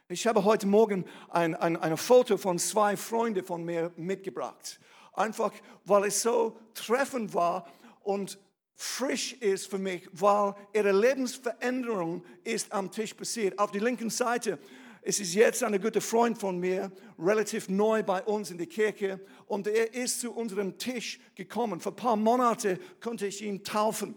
Ich 0.07 0.27
habe 0.27 0.43
heute 0.43 0.67
Morgen 0.67 1.05
ein, 1.29 1.55
ein, 1.55 1.75
ein 1.77 1.97
Foto 1.97 2.37
von 2.37 2.59
zwei 2.59 2.95
Freunden 2.95 3.43
von 3.43 3.63
mir 3.63 3.91
mitgebracht. 3.95 4.79
Einfach, 5.13 5.51
weil 5.85 6.05
es 6.05 6.21
so 6.21 6.59
treffend 6.73 7.33
war 7.33 7.67
und 8.01 8.37
frisch 8.75 9.33
ist 9.33 9.67
für 9.67 9.77
mich, 9.77 10.09
weil 10.11 10.55
ihre 10.73 10.91
Lebensveränderung 10.91 12.23
ist 12.43 12.71
am 12.71 12.91
Tisch 12.91 13.13
passiert. 13.13 13.57
Auf 13.59 13.71
der 13.71 13.81
linken 13.81 14.09
Seite 14.09 14.59
es 15.05 15.19
ist 15.19 15.33
jetzt 15.33 15.61
ein 15.63 15.81
guter 15.81 15.99
Freund 15.99 16.37
von 16.37 16.57
mir, 16.59 16.89
relativ 17.19 17.67
neu 17.67 18.03
bei 18.03 18.23
uns 18.23 18.51
in 18.51 18.57
der 18.57 18.67
Kirche 18.67 19.19
und 19.47 19.67
er 19.67 19.93
ist 19.93 20.21
zu 20.21 20.31
unserem 20.31 20.77
Tisch 20.77 21.19
gekommen. 21.35 21.81
Vor 21.81 21.91
ein 21.91 21.97
paar 21.97 22.15
Monaten 22.15 22.79
konnte 23.01 23.27
ich 23.27 23.41
ihn 23.41 23.65
taufen. 23.65 24.15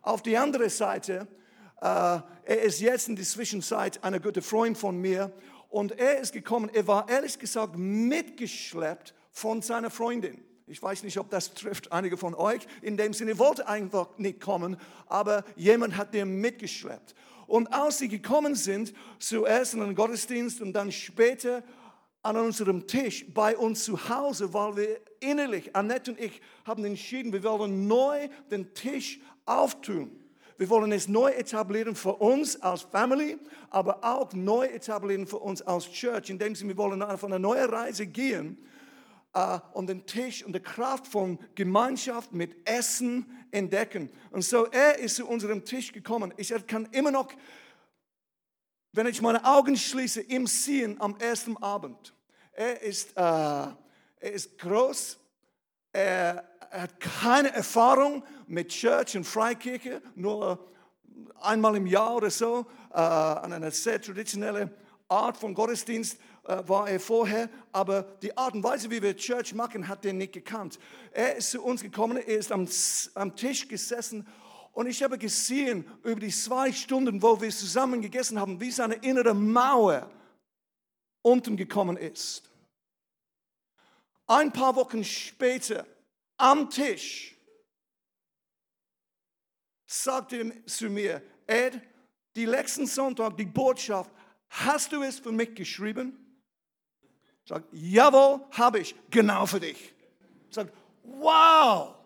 Auf 0.00 0.22
die 0.22 0.38
andere 0.38 0.70
Seite, 0.70 1.28
äh, 1.82 1.84
er 1.84 2.62
ist 2.62 2.80
jetzt 2.80 3.08
in 3.08 3.16
der 3.16 3.26
Zwischenzeit 3.26 4.02
ein 4.02 4.20
guter 4.22 4.40
Freund 4.40 4.78
von 4.78 4.96
mir 4.96 5.34
und 5.68 5.92
er 5.92 6.18
ist 6.18 6.32
gekommen, 6.32 6.70
er 6.72 6.86
war 6.86 7.06
ehrlich 7.10 7.38
gesagt 7.38 7.76
mitgeschleppt 7.76 9.14
von 9.30 9.60
seiner 9.60 9.90
Freundin. 9.90 10.42
Ich 10.70 10.80
weiß 10.80 11.02
nicht, 11.02 11.18
ob 11.18 11.28
das 11.30 11.52
trifft 11.54 11.90
einige 11.90 12.16
von 12.16 12.32
euch. 12.32 12.60
In 12.80 12.96
dem 12.96 13.12
Sinne 13.12 13.40
wollte 13.40 13.66
einfach 13.66 14.06
nicht 14.18 14.40
kommen, 14.40 14.76
aber 15.08 15.44
jemand 15.56 15.96
hat 15.96 16.14
den 16.14 16.40
mitgeschleppt. 16.40 17.16
Und 17.48 17.72
als 17.72 17.98
sie 17.98 18.06
gekommen 18.06 18.54
sind, 18.54 18.94
zuerst 19.18 19.74
in 19.74 19.80
den 19.80 19.96
Gottesdienst 19.96 20.60
und 20.60 20.72
dann 20.72 20.92
später 20.92 21.64
an 22.22 22.36
unserem 22.36 22.86
Tisch 22.86 23.26
bei 23.34 23.56
uns 23.56 23.82
zu 23.82 24.08
Hause, 24.08 24.54
weil 24.54 24.76
wir 24.76 25.00
innerlich, 25.18 25.74
Annette 25.74 26.12
und 26.12 26.20
ich, 26.20 26.40
haben 26.64 26.84
entschieden, 26.84 27.32
wir 27.32 27.42
wollen 27.42 27.88
neu 27.88 28.28
den 28.52 28.72
Tisch 28.72 29.18
auftun. 29.46 30.20
Wir 30.56 30.68
wollen 30.68 30.92
es 30.92 31.08
neu 31.08 31.30
etablieren 31.30 31.96
für 31.96 32.14
uns 32.14 32.62
als 32.62 32.82
Family, 32.82 33.38
aber 33.70 34.04
auch 34.04 34.32
neu 34.34 34.66
etablieren 34.66 35.26
für 35.26 35.38
uns 35.38 35.62
als 35.62 35.90
Church, 35.90 36.30
indem 36.30 36.54
wir 36.56 36.76
wollen 36.76 37.02
auf 37.02 37.24
eine 37.24 37.40
neue 37.40 37.68
Reise 37.72 38.06
gehen 38.06 38.56
äh, 39.32 39.58
und 39.72 39.88
den 39.88 40.06
Tisch 40.06 40.44
und 40.44 40.54
die 40.54 40.60
Kraft 40.60 41.06
von 41.06 41.38
Gemeinschaft 41.54 42.32
mit 42.32 42.68
Essen 42.68 43.26
entdecken. 43.50 44.10
Und 44.30 44.42
so, 44.42 44.66
er 44.66 44.98
ist 44.98 45.16
zu 45.16 45.26
unserem 45.26 45.64
Tisch 45.64 45.92
gekommen. 45.92 46.32
Ich 46.36 46.54
kann 46.66 46.88
immer 46.92 47.10
noch, 47.10 47.28
wenn 48.92 49.06
ich 49.06 49.22
meine 49.22 49.44
Augen 49.44 49.76
schließe, 49.76 50.22
ihm 50.22 50.46
sehen 50.46 51.00
am 51.00 51.16
ersten 51.18 51.56
Abend. 51.58 52.14
Er 52.52 52.82
ist, 52.82 53.16
äh, 53.16 53.20
er 53.20 53.76
ist 54.20 54.58
groß, 54.58 55.18
er, 55.92 56.44
er 56.70 56.82
hat 56.82 57.00
keine 57.00 57.52
Erfahrung 57.52 58.24
mit 58.46 58.68
Church 58.68 59.16
und 59.16 59.24
Freikirche, 59.24 60.02
nur 60.14 60.70
einmal 61.40 61.76
im 61.76 61.86
Jahr 61.86 62.16
oder 62.16 62.30
so, 62.30 62.66
äh, 62.92 62.98
an 62.98 63.52
einer 63.52 63.70
sehr 63.70 64.00
traditionellen 64.00 64.70
Art 65.08 65.36
von 65.36 65.54
Gottesdienst 65.54 66.18
war 66.66 66.88
er 66.88 67.00
vorher, 67.00 67.48
aber 67.72 68.02
die 68.22 68.36
Art 68.36 68.54
und 68.54 68.62
Weise, 68.62 68.90
wie 68.90 69.02
wir 69.02 69.16
Church 69.16 69.54
machen, 69.54 69.88
hat 69.88 70.04
er 70.04 70.12
nicht 70.12 70.32
gekannt. 70.32 70.78
Er 71.12 71.36
ist 71.36 71.50
zu 71.50 71.62
uns 71.62 71.82
gekommen, 71.82 72.16
er 72.16 72.26
ist 72.26 72.52
am, 72.52 72.68
am 73.14 73.36
Tisch 73.36 73.68
gesessen 73.68 74.26
und 74.72 74.86
ich 74.86 75.02
habe 75.02 75.18
gesehen, 75.18 75.84
über 76.02 76.20
die 76.20 76.30
zwei 76.30 76.72
Stunden, 76.72 77.22
wo 77.22 77.40
wir 77.40 77.50
zusammen 77.50 78.00
gegessen 78.00 78.38
haben, 78.38 78.60
wie 78.60 78.70
seine 78.70 78.94
innere 78.94 79.34
Mauer 79.34 80.10
unten 81.22 81.56
gekommen 81.56 81.96
ist. 81.96 82.50
Ein 84.26 84.52
paar 84.52 84.76
Wochen 84.76 85.02
später, 85.02 85.84
am 86.36 86.70
Tisch, 86.70 87.36
sagte 89.86 90.36
er 90.36 90.66
zu 90.66 90.88
mir, 90.88 91.20
Ed, 91.46 91.80
die 92.36 92.44
letzten 92.44 92.86
Sonntag, 92.86 93.36
die 93.36 93.44
Botschaft, 93.44 94.10
hast 94.48 94.92
du 94.92 95.02
es 95.02 95.18
für 95.18 95.32
mich 95.32 95.54
geschrieben? 95.54 96.19
Sagt, 97.50 97.66
jawohl, 97.72 98.42
habe 98.52 98.78
ich, 98.78 98.94
genau 99.10 99.44
für 99.44 99.58
dich. 99.58 99.92
Sagt, 100.50 100.72
wow. 101.02 101.96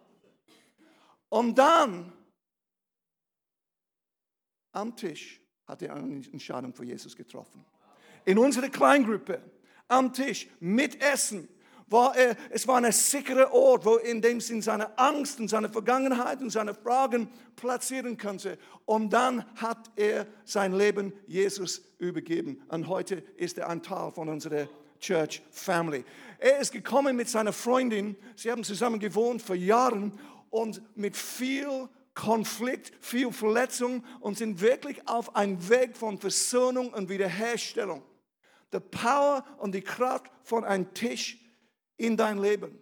Und 1.28 1.58
dann 1.58 2.10
am 4.72 4.96
Tisch 4.96 5.42
hat 5.66 5.82
er 5.82 5.96
eine 5.96 6.24
Entscheidung 6.32 6.72
für 6.72 6.86
Jesus 6.86 7.14
getroffen. 7.14 7.62
In 8.24 8.38
unserer 8.38 8.70
Kleingruppe, 8.70 9.42
am 9.86 10.14
Tisch, 10.14 10.48
mit 10.60 11.02
Essen, 11.02 11.46
war 11.88 12.16
er, 12.16 12.38
es 12.48 12.66
war 12.66 12.82
ein 12.82 12.90
sicherer 12.90 13.52
Ort, 13.52 13.84
wo 13.84 13.96
in 13.96 14.22
dem 14.22 14.40
Sinn 14.40 14.62
seine 14.62 14.96
Angst 14.96 15.40
und 15.40 15.48
seine 15.48 15.68
Vergangenheit 15.68 16.40
und 16.40 16.48
seine 16.48 16.72
Fragen 16.72 17.28
platzieren 17.54 18.16
konnte. 18.16 18.56
Und 18.86 19.12
dann 19.12 19.44
hat 19.56 19.90
er 19.96 20.26
sein 20.46 20.72
Leben 20.72 21.12
Jesus 21.26 21.82
übergeben. 21.98 22.62
Und 22.68 22.88
heute 22.88 23.16
ist 23.36 23.58
er 23.58 23.68
ein 23.68 23.82
Teil 23.82 24.10
von 24.10 24.30
unserer 24.30 24.68
Church 25.04 25.42
Family. 25.50 26.02
Er 26.38 26.60
ist 26.60 26.72
gekommen 26.72 27.14
mit 27.14 27.28
seiner 27.28 27.52
Freundin. 27.52 28.16
Sie 28.36 28.50
haben 28.50 28.64
zusammen 28.64 28.98
gewohnt 28.98 29.42
vor 29.42 29.54
Jahren 29.54 30.18
und 30.48 30.80
mit 30.96 31.14
viel 31.14 31.88
Konflikt, 32.14 32.92
viel 33.04 33.30
Verletzung 33.30 34.02
und 34.20 34.38
sind 34.38 34.60
wirklich 34.62 35.06
auf 35.06 35.36
einem 35.36 35.68
Weg 35.68 35.96
von 35.96 36.18
Versöhnung 36.18 36.94
und 36.94 37.10
Wiederherstellung. 37.10 38.02
Die 38.72 38.80
Power 38.80 39.44
und 39.58 39.74
die 39.74 39.82
Kraft 39.82 40.30
von 40.42 40.64
einem 40.64 40.94
Tisch 40.94 41.38
in 41.96 42.16
dein 42.16 42.38
Leben. 42.38 42.78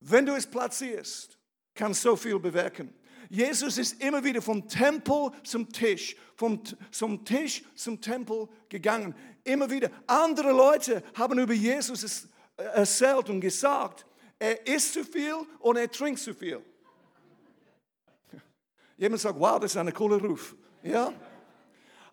Wenn 0.00 0.26
du 0.26 0.34
es 0.34 0.46
platzierst, 0.46 1.38
kann 1.74 1.94
so 1.94 2.14
viel 2.14 2.38
bewirken. 2.38 2.92
Jesus 3.28 3.76
ist 3.76 4.02
immer 4.02 4.24
wieder 4.24 4.40
vom 4.40 4.66
Tempel 4.68 5.30
zum 5.44 5.70
Tisch, 5.70 6.16
vom, 6.34 6.62
zum 6.90 7.24
Tisch 7.24 7.62
zum 7.74 8.00
Tempel 8.00 8.48
gegangen. 8.68 9.14
Immer 9.44 9.70
wieder. 9.70 9.90
Andere 10.06 10.52
Leute 10.52 11.02
haben 11.14 11.38
über 11.38 11.52
Jesus 11.52 12.28
erzählt 12.56 13.28
und 13.28 13.40
gesagt, 13.40 14.06
er 14.38 14.66
isst 14.66 14.94
zu 14.94 15.04
viel 15.04 15.34
und 15.58 15.76
er 15.76 15.90
trinkt 15.90 16.20
zu 16.20 16.32
viel. 16.32 16.62
Jemand 18.96 19.20
sagt, 19.20 19.38
wow, 19.38 19.60
das 19.60 19.72
ist 19.72 19.76
ein 19.76 19.92
cooler 19.92 20.18
Ruf. 20.18 20.56
Ja? 20.82 21.12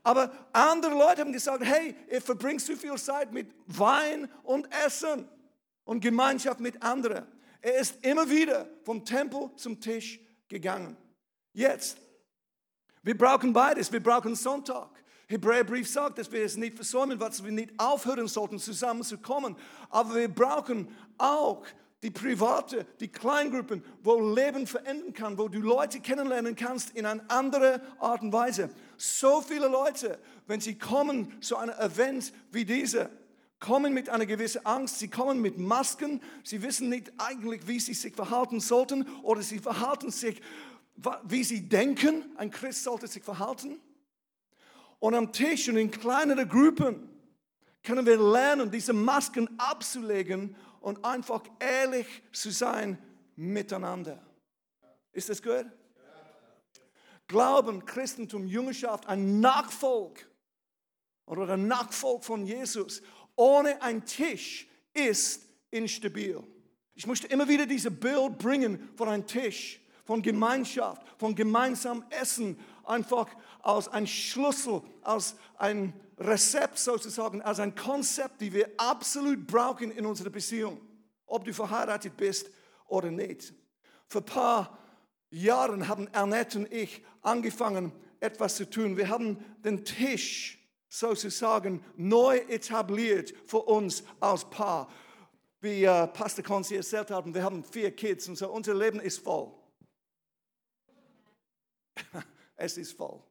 Aber 0.03 0.31
andere 0.51 0.93
Leute 0.93 1.21
haben 1.21 1.31
gesagt, 1.31 1.63
hey, 1.63 1.95
er 2.09 2.21
verbringt 2.21 2.61
zu 2.61 2.75
viel 2.75 2.95
Zeit 2.95 3.31
mit 3.31 3.51
Wein 3.67 4.29
und 4.43 4.67
Essen 4.85 5.27
und 5.85 6.01
Gemeinschaft 6.01 6.59
mit 6.59 6.81
anderen. 6.83 7.25
Er 7.61 7.79
ist 7.79 8.03
immer 8.05 8.29
wieder 8.29 8.67
vom 8.83 9.03
Tempel 9.03 9.49
zum 9.55 9.79
Tisch 9.79 10.19
gegangen. 10.47 10.97
Jetzt, 11.55 11.97
wir 13.01 13.17
brauchen 13.17 13.53
beides. 13.53 13.91
Wir 13.91 14.03
brauchen 14.03 14.35
Sonntag. 14.35 14.89
Hebräerbrief 15.27 15.89
sagt, 15.89 16.19
dass 16.19 16.31
wir 16.31 16.43
es 16.43 16.57
nicht 16.57 16.75
versäumen, 16.75 17.17
dass 17.17 17.43
wir 17.43 17.51
nicht 17.51 17.71
aufhören 17.77 18.27
sollten, 18.27 18.59
zusammenzukommen. 18.59 19.55
Aber 19.89 20.15
wir 20.15 20.27
brauchen 20.27 20.89
auch 21.17 21.65
die 22.03 22.11
private, 22.11 22.85
die 22.99 23.07
Kleingruppen, 23.07 23.83
wo 24.03 24.33
Leben 24.35 24.67
verändern 24.67 25.13
kann, 25.13 25.37
wo 25.37 25.47
du 25.47 25.59
Leute 25.59 26.01
kennenlernen 26.01 26.55
kannst 26.55 26.91
in 26.91 27.05
einer 27.05 27.23
anderen 27.29 27.81
Art 27.99 28.21
und 28.21 28.33
Weise. 28.33 28.69
So 28.97 29.41
viele 29.41 29.69
Leute, 29.69 30.19
wenn 30.45 30.59
sie 30.59 30.77
kommen 30.77 31.41
zu 31.41 31.55
einem 31.55 31.73
Event 31.79 32.33
wie 32.51 32.65
dieser, 32.65 33.09
kommen 33.59 33.93
mit 33.93 34.09
einer 34.09 34.25
gewissen 34.25 34.65
Angst, 34.65 34.99
sie 34.99 35.07
kommen 35.07 35.41
mit 35.41 35.57
Masken, 35.57 36.21
sie 36.43 36.61
wissen 36.61 36.89
nicht 36.89 37.11
eigentlich, 37.17 37.65
wie 37.65 37.79
sie 37.79 37.93
sich 37.93 38.13
verhalten 38.13 38.59
sollten 38.59 39.07
oder 39.23 39.41
sie 39.41 39.59
verhalten 39.59 40.11
sich 40.11 40.41
wie 41.23 41.43
sie 41.43 41.67
denken, 41.67 42.35
ein 42.37 42.51
Christ 42.51 42.83
sollte 42.83 43.07
sich 43.07 43.23
verhalten. 43.23 43.79
Und 44.99 45.13
am 45.13 45.31
Tisch 45.31 45.67
und 45.69 45.77
in 45.77 45.91
kleineren 45.91 46.47
Gruppen 46.47 47.09
können 47.83 48.05
wir 48.05 48.17
lernen, 48.17 48.71
diese 48.71 48.93
Masken 48.93 49.47
abzulegen 49.59 50.55
und 50.81 51.03
einfach 51.03 51.43
ehrlich 51.59 52.07
zu 52.31 52.49
sein 52.49 52.97
miteinander. 53.35 54.21
Ist 55.11 55.29
das 55.29 55.41
gut? 55.41 55.65
Glauben, 57.27 57.85
Christentum, 57.85 58.45
Jüngerschaft, 58.45 59.07
ein 59.07 59.39
Nachfolg 59.39 60.27
oder 61.25 61.49
ein 61.49 61.67
Nachfolg 61.67 62.23
von 62.23 62.45
Jesus 62.45 63.01
ohne 63.35 63.81
einen 63.81 64.05
Tisch 64.05 64.67
ist 64.93 65.45
instabil. 65.71 66.41
Ich 66.93 67.05
möchte 67.05 67.27
immer 67.27 67.47
wieder 67.47 67.65
dieses 67.65 67.93
Bild 67.99 68.37
bringen 68.37 68.89
von 68.95 69.09
einem 69.09 69.27
Tisch 69.27 69.81
von 70.05 70.21
Gemeinschaft, 70.21 71.01
von 71.17 71.35
gemeinsamem 71.35 72.05
Essen, 72.09 72.59
einfach 72.85 73.27
als 73.61 73.87
ein 73.87 74.07
Schlüssel, 74.07 74.81
als 75.01 75.35
ein 75.57 75.93
Rezept 76.17 76.77
sozusagen, 76.77 77.41
als 77.41 77.59
ein 77.59 77.75
Konzept, 77.75 78.39
die 78.39 78.53
wir 78.53 78.69
absolut 78.77 79.45
brauchen 79.45 79.91
in 79.91 80.05
unserer 80.05 80.29
Beziehung. 80.29 80.79
ob 81.27 81.43
du 81.43 81.53
verheiratet 81.53 82.15
bist 82.17 82.49
oder 82.87 83.11
nicht. 83.11 83.53
Vor 84.07 84.21
ein 84.21 84.25
paar 84.25 84.77
Jahren 85.31 85.87
haben 85.87 86.07
Annette 86.13 86.59
und 86.59 86.71
ich 86.71 87.03
angefangen, 87.21 87.91
etwas 88.19 88.55
zu 88.55 88.69
tun. 88.69 88.97
Wir 88.97 89.09
haben 89.09 89.43
den 89.63 89.83
Tisch 89.83 90.59
sozusagen 90.87 91.83
neu 91.97 92.37
etabliert 92.37 93.33
für 93.45 93.59
uns 93.59 94.03
als 94.19 94.45
Paar. 94.45 94.89
Wie 95.59 95.83
äh, 95.83 96.07
Pastor 96.07 96.43
Konzi 96.43 96.75
erzählt 96.75 97.11
hat, 97.11 97.33
wir 97.33 97.43
haben 97.43 97.63
vier 97.63 97.91
Kids 97.91 98.29
und 98.29 98.37
so, 98.37 98.49
unser 98.49 98.75
Leben 98.75 98.99
ist 98.99 99.19
voll. 99.19 99.51
es 102.55 102.77
ist 102.77 102.93
voll. 102.93 103.21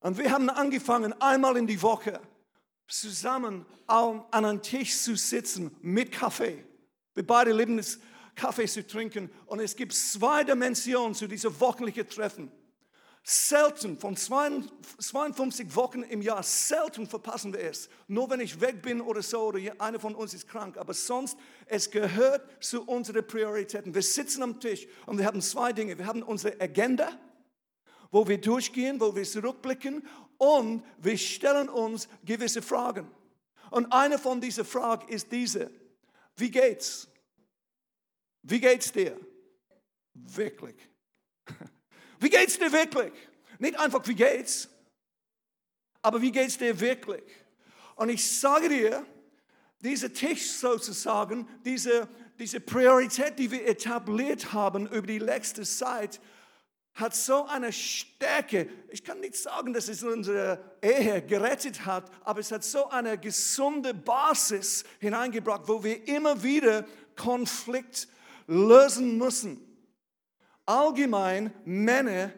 Und 0.00 0.18
wir 0.18 0.30
haben 0.30 0.50
angefangen, 0.50 1.12
einmal 1.20 1.56
in 1.56 1.66
die 1.66 1.80
Woche 1.80 2.20
zusammen 2.88 3.64
an 3.86 4.24
einem 4.30 4.62
Tisch 4.62 4.98
zu 4.98 5.16
sitzen 5.16 5.74
mit 5.80 6.12
Kaffee. 6.12 6.64
Wir 7.14 7.26
beide 7.26 7.52
lieben 7.52 7.78
es, 7.78 8.00
Kaffee 8.34 8.66
zu 8.66 8.86
trinken. 8.86 9.30
Und 9.46 9.60
es 9.60 9.76
gibt 9.76 9.92
zwei 9.92 10.44
Dimensionen 10.44 11.14
zu 11.14 11.26
diesem 11.26 11.58
wöchentlichen 11.60 12.08
Treffen. 12.08 12.50
Selten, 13.24 13.96
von 13.98 14.16
52 14.16 15.76
Wochen 15.76 16.02
im 16.02 16.22
Jahr, 16.22 16.42
selten 16.42 17.06
verpassen 17.06 17.52
wir 17.52 17.60
es. 17.60 17.88
Nur 18.08 18.28
wenn 18.30 18.40
ich 18.40 18.60
weg 18.60 18.82
bin 18.82 19.00
oder 19.00 19.22
so, 19.22 19.42
oder 19.42 19.60
einer 19.78 20.00
von 20.00 20.16
uns 20.16 20.34
ist 20.34 20.48
krank. 20.48 20.76
Aber 20.76 20.92
sonst, 20.92 21.38
es 21.66 21.88
gehört 21.88 22.64
zu 22.64 22.82
unseren 22.82 23.24
Prioritäten. 23.24 23.94
Wir 23.94 24.02
sitzen 24.02 24.42
am 24.42 24.58
Tisch 24.58 24.88
und 25.06 25.18
wir 25.18 25.26
haben 25.26 25.40
zwei 25.40 25.72
Dinge. 25.72 25.96
Wir 25.96 26.06
haben 26.06 26.24
unsere 26.24 26.60
Agenda, 26.60 27.16
wo 28.10 28.26
wir 28.26 28.40
durchgehen, 28.40 29.00
wo 29.00 29.14
wir 29.14 29.24
zurückblicken 29.24 30.04
und 30.38 30.84
wir 30.98 31.16
stellen 31.16 31.68
uns 31.68 32.08
gewisse 32.24 32.60
Fragen. 32.60 33.08
Und 33.70 33.92
eine 33.92 34.18
von 34.18 34.40
diesen 34.40 34.64
Fragen 34.64 35.06
ist 35.08 35.30
diese. 35.30 35.70
Wie 36.34 36.50
geht's? 36.50 37.08
Wie 38.42 38.60
geht's 38.60 38.90
dir? 38.90 39.16
Wirklich. 40.12 40.76
Wie 42.22 42.30
geht's 42.30 42.58
dir 42.58 42.72
wirklich? 42.72 43.12
Nicht 43.58 43.78
einfach, 43.78 44.06
wie 44.06 44.14
geht's, 44.14 44.68
aber 46.00 46.22
wie 46.22 46.30
geht's 46.30 46.56
dir 46.56 46.78
wirklich? 46.78 47.24
Und 47.96 48.08
ich 48.08 48.38
sage 48.38 48.68
dir, 48.68 49.04
dieser 49.80 50.12
Tisch 50.12 50.52
sozusagen, 50.52 51.48
diese, 51.64 52.08
diese 52.38 52.60
Priorität, 52.60 53.38
die 53.38 53.50
wir 53.50 53.66
etabliert 53.66 54.52
haben 54.52 54.86
über 54.86 55.06
die 55.06 55.18
letzte 55.18 55.62
Zeit, 55.62 56.20
hat 56.94 57.14
so 57.14 57.46
eine 57.46 57.72
Stärke. 57.72 58.68
Ich 58.90 59.02
kann 59.02 59.20
nicht 59.20 59.34
sagen, 59.34 59.72
dass 59.72 59.88
es 59.88 60.02
unsere 60.02 60.76
Ehe 60.82 61.22
gerettet 61.22 61.86
hat, 61.86 62.10
aber 62.22 62.40
es 62.40 62.52
hat 62.52 62.62
so 62.62 62.88
eine 62.90 63.18
gesunde 63.18 63.94
Basis 63.94 64.84
hineingebracht, 65.00 65.62
wo 65.66 65.82
wir 65.82 66.06
immer 66.06 66.42
wieder 66.42 66.86
Konflikt 67.16 68.08
lösen 68.46 69.18
müssen. 69.18 69.71
Allgemein, 70.64 71.52
Männer 71.64 72.32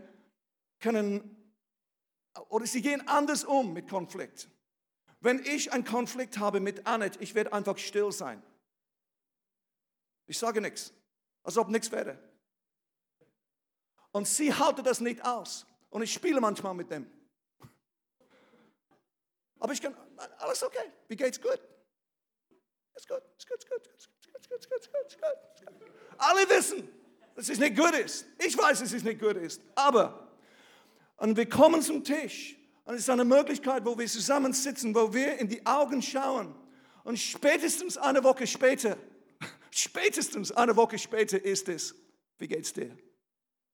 können, 0.80 1.52
oder 2.48 2.66
sie 2.66 2.82
gehen 2.82 3.06
anders 3.06 3.44
um 3.44 3.72
mit 3.72 3.88
Konflikt. 3.88 4.48
Wenn 5.20 5.44
ich 5.44 5.72
einen 5.72 5.84
Konflikt 5.84 6.38
habe 6.38 6.60
mit 6.60 6.86
Annette, 6.86 7.18
ich 7.20 7.34
werde 7.34 7.52
einfach 7.52 7.78
still 7.78 8.12
sein. 8.12 8.42
Ich 10.26 10.38
sage 10.38 10.60
nichts, 10.60 10.92
als 11.42 11.56
ob 11.56 11.68
nichts 11.68 11.90
wäre. 11.90 12.18
Und 14.12 14.28
sie 14.28 14.52
halten 14.52 14.84
das 14.84 15.00
nicht 15.00 15.24
aus. 15.24 15.66
Und 15.90 16.02
ich 16.02 16.12
spiele 16.12 16.40
manchmal 16.40 16.74
mit 16.74 16.90
dem. 16.90 17.10
Aber 19.58 19.72
ich 19.72 19.80
kann, 19.80 19.96
alles 20.38 20.62
okay, 20.62 20.92
wie 21.08 21.16
geht's 21.16 21.40
gut, 21.40 21.60
ist 22.94 23.08
gut, 23.08 23.22
ist 23.38 23.48
gut, 23.48 23.58
ist 23.58 23.70
gut, 23.70 23.86
ist 23.86 24.08
gut, 24.50 24.60
ist 24.60 24.70
gut, 24.70 24.80
ist 24.80 24.92
gut, 24.92 25.06
ist 25.06 25.66
gut. 25.66 25.88
Alle 26.18 26.48
wissen, 26.50 26.88
dass 27.34 27.48
es 27.48 27.58
nicht 27.58 27.76
gut 27.76 27.94
ist. 27.94 28.26
Ich 28.38 28.56
weiß, 28.56 28.80
dass 28.80 28.92
es 28.92 29.02
nicht 29.02 29.20
gut 29.20 29.36
ist. 29.36 29.60
Aber, 29.74 30.28
und 31.16 31.36
wir 31.36 31.48
kommen 31.48 31.82
zum 31.82 32.04
Tisch. 32.04 32.56
Und 32.84 32.94
es 32.94 33.00
ist 33.00 33.10
eine 33.10 33.24
Möglichkeit, 33.24 33.84
wo 33.84 33.98
wir 33.98 34.06
zusammensitzen, 34.06 34.94
wo 34.94 35.12
wir 35.12 35.38
in 35.38 35.48
die 35.48 35.64
Augen 35.64 36.02
schauen. 36.02 36.54
Und 37.02 37.18
spätestens 37.18 37.96
eine 37.96 38.22
Woche 38.22 38.46
später, 38.46 38.96
spätestens 39.70 40.52
eine 40.52 40.76
Woche 40.76 40.98
später 40.98 41.42
ist 41.42 41.68
es, 41.68 41.94
wie 42.38 42.48
geht's 42.48 42.72
dir 42.72 42.96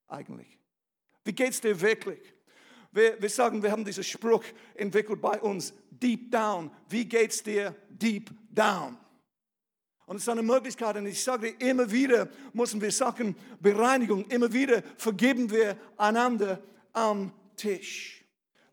eigentlich? 0.09 0.59
Wie 1.25 1.33
geht's 1.33 1.61
dir 1.61 1.81
wirklich? 1.81 2.21
Wir, 2.93 3.21
wir 3.21 3.29
sagen, 3.29 3.63
wir 3.63 3.71
haben 3.71 3.85
diesen 3.85 4.03
Spruch 4.03 4.45
entwickelt 4.75 5.21
bei 5.21 5.41
uns, 5.41 5.73
deep 5.91 6.31
down. 6.31 6.71
Wie 6.89 7.05
geht's 7.05 7.43
dir 7.43 7.75
deep 7.89 8.31
down? 8.51 8.99
Und 10.11 10.17
es 10.17 10.23
ist 10.23 10.29
eine 10.29 10.43
Möglichkeit, 10.43 10.97
und 10.97 11.07
ich 11.07 11.23
sage 11.23 11.55
immer 11.61 11.89
wieder 11.89 12.29
müssen 12.53 12.81
wir 12.81 12.91
Sachen 12.91 13.37
Bereinigung, 13.61 14.25
immer 14.25 14.53
wieder 14.53 14.83
vergeben 14.97 15.49
wir 15.53 15.77
einander 15.97 16.59
am 16.93 17.33
Tisch. 17.55 18.25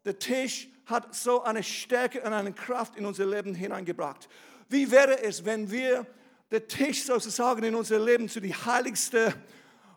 Der 0.03 0.17
Tisch 0.17 0.67
hat 0.87 1.13
so 1.13 1.43
eine 1.43 1.61
Stärke 1.61 2.23
und 2.23 2.33
eine 2.33 2.53
Kraft 2.53 2.95
in 2.95 3.05
unser 3.05 3.27
Leben 3.27 3.53
hineingebracht. 3.53 4.27
Wie 4.67 4.89
wäre 4.89 5.21
es, 5.21 5.45
wenn 5.45 5.69
wir 5.69 6.07
den 6.51 6.67
Tisch 6.67 7.03
sozusagen 7.03 7.63
in 7.63 7.75
unser 7.75 7.99
Leben 7.99 8.27
zu 8.27 8.39
die 8.39 8.55
heiligste 8.55 9.31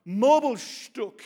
Möbelstück 0.04 1.22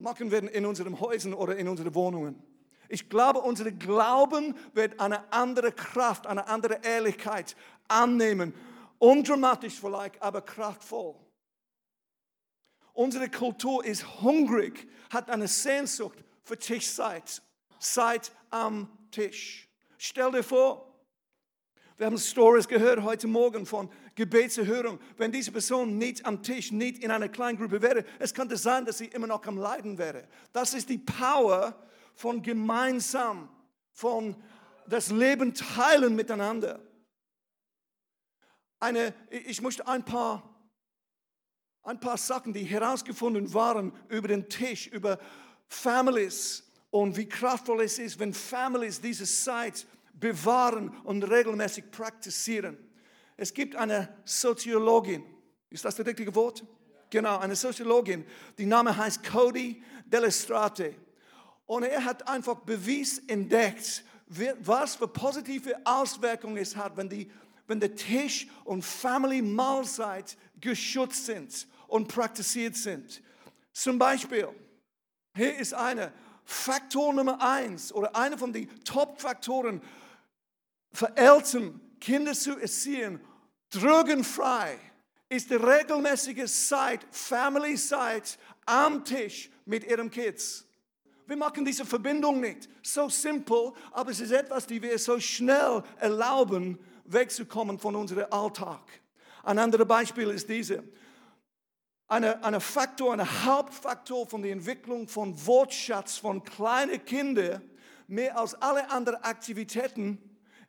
machen 0.00 0.32
werden 0.32 0.48
in 0.48 0.66
unseren 0.66 0.98
Häusern 0.98 1.34
oder 1.34 1.54
in 1.54 1.68
unseren 1.68 1.94
Wohnungen? 1.94 2.42
Ich 2.88 3.08
glaube, 3.08 3.38
unser 3.42 3.70
Glauben 3.70 4.56
wird 4.72 4.98
eine 4.98 5.32
andere 5.32 5.70
Kraft, 5.70 6.26
eine 6.26 6.48
andere 6.48 6.80
Ehrlichkeit 6.82 7.54
annehmen 7.86 8.52
Undramatisch 8.98 9.80
vielleicht, 9.80 10.20
aber 10.22 10.40
kraftvoll. 10.42 11.14
Unsere 12.92 13.28
Kultur 13.28 13.84
ist 13.84 14.22
hungrig, 14.22 14.88
hat 15.10 15.28
eine 15.28 15.48
Sehnsucht 15.48 16.22
für 16.44 16.56
Tischzeit, 16.56 17.42
Zeit 17.80 18.30
am 18.50 18.88
Tisch. 19.10 19.68
Stell 19.98 20.30
dir 20.30 20.44
vor, 20.44 20.94
wir 21.96 22.06
haben 22.06 22.18
Stories 22.18 22.66
gehört 22.66 23.02
heute 23.02 23.26
Morgen 23.28 23.66
von 23.66 23.88
Gebetserhörung. 24.14 24.98
Wenn 25.16 25.30
diese 25.30 25.52
Person 25.52 25.96
nicht 25.96 26.24
am 26.26 26.42
Tisch, 26.42 26.72
nicht 26.72 27.02
in 27.02 27.10
einer 27.10 27.28
kleinen 27.28 27.58
Gruppe 27.58 27.82
wäre, 27.82 28.04
es 28.18 28.34
könnte 28.34 28.56
sein, 28.56 28.84
dass 28.84 28.98
sie 28.98 29.06
immer 29.06 29.28
noch 29.28 29.44
am 29.46 29.58
Leiden 29.58 29.96
wäre. 29.98 30.26
Das 30.52 30.74
ist 30.74 30.88
die 30.88 30.98
Power 30.98 31.74
von 32.14 32.42
gemeinsam, 32.42 33.48
von 33.92 34.36
das 34.86 35.10
Leben 35.10 35.54
teilen 35.54 36.16
miteinander 36.16 36.80
eine, 38.84 39.14
ich 39.30 39.62
möchte 39.62 39.88
ein 39.88 40.04
paar, 40.04 40.42
ein 41.82 41.98
paar 41.98 42.18
Sachen, 42.18 42.52
die 42.52 42.64
herausgefunden 42.64 43.52
waren 43.54 43.92
über 44.08 44.28
den 44.28 44.48
Tisch, 44.48 44.86
über 44.88 45.18
Families 45.66 46.70
und 46.90 47.16
wie 47.16 47.26
kraftvoll 47.26 47.82
es 47.82 47.98
ist, 47.98 48.18
wenn 48.18 48.32
Families 48.32 49.00
diese 49.00 49.24
Zeit 49.24 49.86
bewahren 50.12 50.90
und 51.04 51.22
regelmäßig 51.24 51.90
praktizieren. 51.90 52.76
Es 53.36 53.52
gibt 53.52 53.74
eine 53.74 54.16
Soziologin, 54.24 55.24
ist 55.70 55.84
das 55.84 55.96
das 55.96 56.06
richtige 56.06 56.34
Wort? 56.34 56.64
Genau, 57.10 57.38
eine 57.38 57.56
Soziologin, 57.56 58.24
die 58.58 58.66
Name 58.66 58.96
heißt 58.96 59.24
Cody 59.24 59.82
Delestrate. 60.06 60.94
Und 61.66 61.84
er 61.84 62.04
hat 62.04 62.28
einfach 62.28 62.56
Beweis 62.56 63.18
entdeckt, 63.26 64.04
was 64.60 64.96
für 64.96 65.08
positive 65.08 65.74
Auswirkungen 65.84 66.58
es 66.58 66.76
hat, 66.76 66.96
wenn 66.96 67.08
die 67.08 67.30
wenn 67.66 67.80
der 67.80 67.94
Tisch 67.94 68.46
und 68.64 68.84
Family 68.84 69.42
Mahlzeit 69.42 70.36
geschützt 70.60 71.26
sind 71.26 71.66
und 71.88 72.08
praktiziert 72.08 72.76
sind. 72.76 73.22
Zum 73.72 73.98
Beispiel, 73.98 74.48
hier 75.36 75.56
ist 75.56 75.74
eine 75.74 76.12
Faktor 76.44 77.12
Nummer 77.12 77.40
eins 77.40 77.92
oder 77.92 78.14
eine 78.14 78.36
von 78.36 78.52
den 78.52 78.68
Top-Faktoren 78.84 79.80
für 80.92 81.16
Eltern, 81.16 81.80
Kinder 82.00 82.34
zu 82.34 82.58
erziehen, 82.58 83.20
drogenfrei, 83.70 84.78
ist 85.28 85.50
die 85.50 85.54
regelmäßige 85.54 86.46
Zeit, 86.46 87.06
Family 87.10 87.76
Zeit 87.76 88.38
am 88.66 89.04
Tisch 89.04 89.50
mit 89.64 89.84
ihren 89.84 90.10
Kids. 90.10 90.66
Wir 91.26 91.36
machen 91.36 91.64
diese 91.64 91.86
Verbindung 91.86 92.40
nicht. 92.40 92.68
So 92.82 93.08
simpel, 93.08 93.72
aber 93.92 94.10
es 94.10 94.20
ist 94.20 94.30
etwas, 94.30 94.66
die 94.66 94.80
wir 94.82 94.98
so 94.98 95.18
schnell 95.18 95.82
erlauben, 95.98 96.78
wegzukommen 97.04 97.78
von 97.78 97.94
unserem 97.96 98.26
Alltag. 98.30 98.80
Ein 99.42 99.58
anderes 99.58 99.86
Beispiel 99.86 100.30
ist 100.30 100.48
diese. 100.48 100.82
Eine, 102.06 102.42
eine 102.44 102.60
Faktor, 102.60 103.12
ein 103.12 103.44
Hauptfaktor 103.44 104.26
von 104.26 104.42
der 104.42 104.52
Entwicklung 104.52 105.08
von 105.08 105.34
Wortschatz 105.46 106.18
von 106.18 106.42
kleinen 106.42 107.04
Kindern, 107.04 107.62
mehr 108.06 108.38
als 108.38 108.54
alle 108.54 108.90
anderen 108.90 109.22
Aktivitäten, 109.22 110.18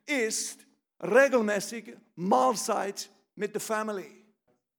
ist 0.05 0.65
regelmäßig 1.01 1.95
Mahlzeit 2.15 3.09
mit 3.35 3.53
der 3.53 3.61
Family. 3.61 4.25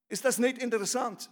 Ist 0.09 0.25
das 0.25 0.39
nicht 0.39 0.59
interessant? 0.59 1.31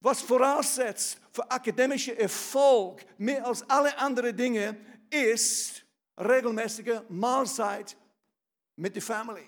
Was 0.00 0.22
voraussetzt 0.22 1.18
für 1.30 1.48
akademische 1.50 2.18
Erfolg 2.18 3.04
mehr 3.18 3.46
als 3.46 3.68
alle 3.68 3.96
anderen 3.98 4.36
Dinge 4.36 4.76
ist 5.10 5.84
regelmäßige 6.18 7.02
Mahlzeit 7.08 7.96
mit 8.80 8.94
der 8.94 9.02
Family. 9.02 9.44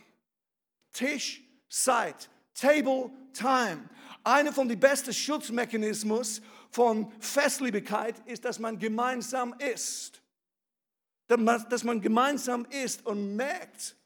Tisch 0.92 1.42
Zeit, 1.68 2.28
Table 2.54 3.10
Time. 3.32 3.88
Einer 4.22 4.52
von 4.52 4.68
den 4.68 4.78
besten 4.78 5.12
Schutzmechanismen 5.12 6.24
von 6.70 7.10
Festlichkeit 7.18 8.14
ist, 8.26 8.44
dass 8.44 8.58
man 8.58 8.78
gemeinsam 8.78 9.54
isst. 9.54 10.22
Dass 11.26 11.82
man 11.82 12.00
gemeinsam 12.00 12.66
isst 12.66 13.06
und 13.06 13.36
merkt, 13.36 13.96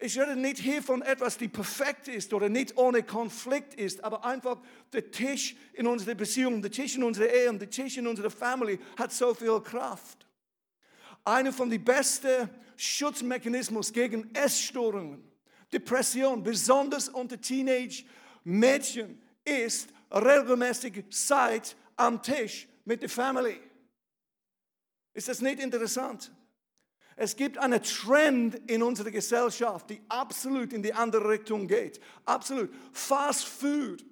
ich 0.00 0.16
rede 0.16 0.36
nicht 0.36 0.58
hier 0.58 0.80
von 0.80 1.02
etwas, 1.02 1.38
die 1.38 1.48
perfekt 1.48 2.06
ist 2.06 2.32
oder 2.32 2.48
nicht 2.48 2.76
ohne 2.76 3.02
Konflikt 3.02 3.74
ist, 3.74 4.04
aber 4.04 4.24
einfach 4.24 4.60
der 4.92 5.10
Tisch 5.10 5.56
in 5.72 5.88
unserer 5.88 6.14
Beziehung, 6.14 6.62
der 6.62 6.70
Tisch 6.70 6.94
in 6.94 7.02
unserer 7.02 7.26
Ehe 7.26 7.50
und 7.50 7.58
der 7.58 7.68
Tisch 7.68 7.96
in 7.96 8.06
unserer 8.06 8.30
Familie 8.30 8.78
hat 8.96 9.12
so 9.12 9.34
viel 9.34 9.60
Kraft. 9.60 10.27
Einer 11.24 11.52
von 11.52 11.70
den 11.70 11.84
besten 11.84 12.48
Schutzmechanismen 12.76 13.82
gegen 13.92 14.34
Essstörungen, 14.34 15.22
Depression, 15.72 16.42
besonders 16.42 17.08
unter 17.08 17.40
Teenage-Mädchen, 17.40 19.20
ist 19.44 19.90
regelmäßige 20.10 21.08
Zeit 21.10 21.76
am 21.96 22.22
Tisch 22.22 22.68
mit 22.84 23.02
der 23.02 23.08
Familie. 23.08 23.60
Ist 25.12 25.28
das 25.28 25.40
nicht 25.40 25.60
interessant? 25.60 26.30
Es 27.16 27.34
gibt 27.34 27.58
einen 27.58 27.82
Trend 27.82 28.54
in 28.70 28.80
unserer 28.80 29.10
Gesellschaft, 29.10 29.90
die 29.90 30.00
absolut 30.08 30.72
in 30.72 30.84
die 30.84 30.94
andere 30.94 31.28
Richtung 31.28 31.66
geht. 31.66 32.00
Absolut. 32.24 32.72
Fast 32.92 33.44
Food. 33.44 34.04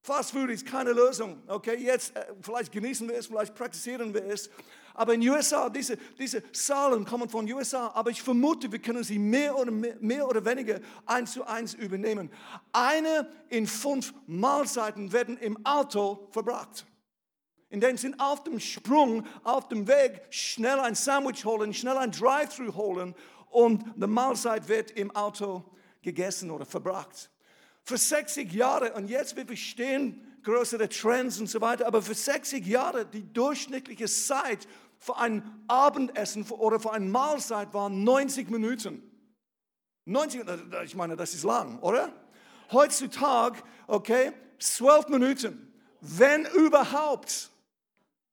Fast 0.00 0.30
Food 0.30 0.50
ist 0.50 0.64
keine 0.64 0.92
Lösung. 0.92 1.42
Okay, 1.48 1.74
jetzt 1.74 2.14
äh, 2.14 2.32
vielleicht 2.40 2.70
genießen 2.70 3.08
wir 3.08 3.16
es, 3.16 3.26
vielleicht 3.26 3.56
praktizieren 3.56 4.14
wir 4.14 4.24
es. 4.24 4.48
Aber 4.96 5.14
in 5.14 5.28
USA, 5.28 5.68
diese, 5.68 5.96
diese 6.18 6.50
Zahlen 6.52 7.04
kommen 7.04 7.28
von 7.28 7.50
USA, 7.50 7.92
aber 7.94 8.10
ich 8.10 8.22
vermute, 8.22 8.70
wir 8.72 8.78
können 8.78 9.04
sie 9.04 9.18
mehr 9.18 9.56
oder, 9.56 9.70
mehr, 9.70 9.96
mehr 10.00 10.28
oder 10.28 10.44
weniger 10.44 10.80
eins 11.04 11.32
zu 11.32 11.44
eins 11.46 11.74
übernehmen. 11.74 12.30
Eine 12.72 13.28
in 13.48 13.66
fünf 13.66 14.14
Mahlzeiten 14.26 15.12
werden 15.12 15.36
im 15.38 15.64
Auto 15.64 16.28
verbracht 16.30 16.86
in 17.68 17.80
dem 17.80 17.96
Sinn 17.96 18.18
auf 18.20 18.44
dem 18.44 18.60
Sprung, 18.60 19.26
auf 19.42 19.68
dem 19.68 19.88
Weg, 19.88 20.22
schnell 20.30 20.78
ein 20.78 20.94
Sandwich 20.94 21.44
holen, 21.44 21.74
schnell 21.74 21.96
ein 21.96 22.12
Drive-Thru 22.12 22.74
holen 22.74 23.14
und 23.50 23.84
die 23.96 24.06
Mahlzeit 24.06 24.68
wird 24.68 24.92
im 24.92 25.10
Auto 25.14 25.64
gegessen 26.00 26.50
oder 26.50 26.64
verbracht. 26.64 27.30
Für 27.82 27.98
60 27.98 28.52
Jahre, 28.52 28.94
und 28.94 29.08
jetzt 29.08 29.36
wir 29.36 29.46
verstehen 29.46 30.22
größere 30.42 30.88
Trends 30.88 31.40
und 31.40 31.48
so 31.48 31.60
weiter, 31.60 31.86
aber 31.86 32.02
für 32.02 32.14
60 32.14 32.64
Jahre 32.64 33.04
die 33.04 33.32
durchschnittliche 33.32 34.06
Zeit 34.06 34.68
für 34.98 35.16
ein 35.16 35.64
Abendessen 35.68 36.44
oder 36.50 36.80
für 36.80 36.92
eine 36.92 37.04
Mahlzeit 37.06 37.72
waren 37.74 38.04
90 38.04 38.50
Minuten. 38.50 39.02
90, 40.04 40.42
ich 40.84 40.94
meine, 40.94 41.16
das 41.16 41.34
ist 41.34 41.44
lang, 41.44 41.78
oder? 41.80 42.12
Heutzutage, 42.72 43.58
okay, 43.86 44.32
12 44.58 45.08
Minuten, 45.08 45.72
wenn 46.00 46.44
überhaupt 46.46 47.50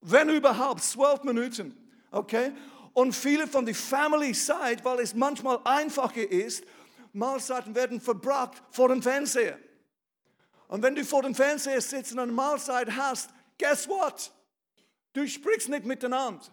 wenn 0.04 0.30
überhaupt, 0.30 0.84
zwölf 0.84 1.24
Minuten. 1.24 1.76
Okay? 2.12 2.52
Und 2.94 3.14
viele 3.14 3.48
von 3.48 3.66
der 3.66 3.76
Family 3.76 4.34
Side, 4.34 4.84
weil 4.84 5.00
es 5.00 5.16
manchmal 5.16 5.60
einfacher 5.64 6.30
ist, 6.30 6.64
Mahlzeiten 7.14 7.74
werden 7.74 8.02
verbracht 8.02 8.62
vor 8.70 8.90
dem 8.90 9.02
Fernseher. 9.02 9.58
Und 10.68 10.82
wenn 10.82 10.96
du 10.96 11.04
vor 11.06 11.22
dem 11.24 11.36
Fernseher 11.36 11.82
sitzt 11.82 12.12
und 12.12 12.20
eine 12.20 12.32
Mahlzeit 12.32 12.92
hast, 12.96 13.30
guess 13.58 13.88
what? 13.88 14.32
Du 15.14 15.28
sprichst 15.28 15.70
nicht 15.70 15.86
miteinander. 15.86 16.44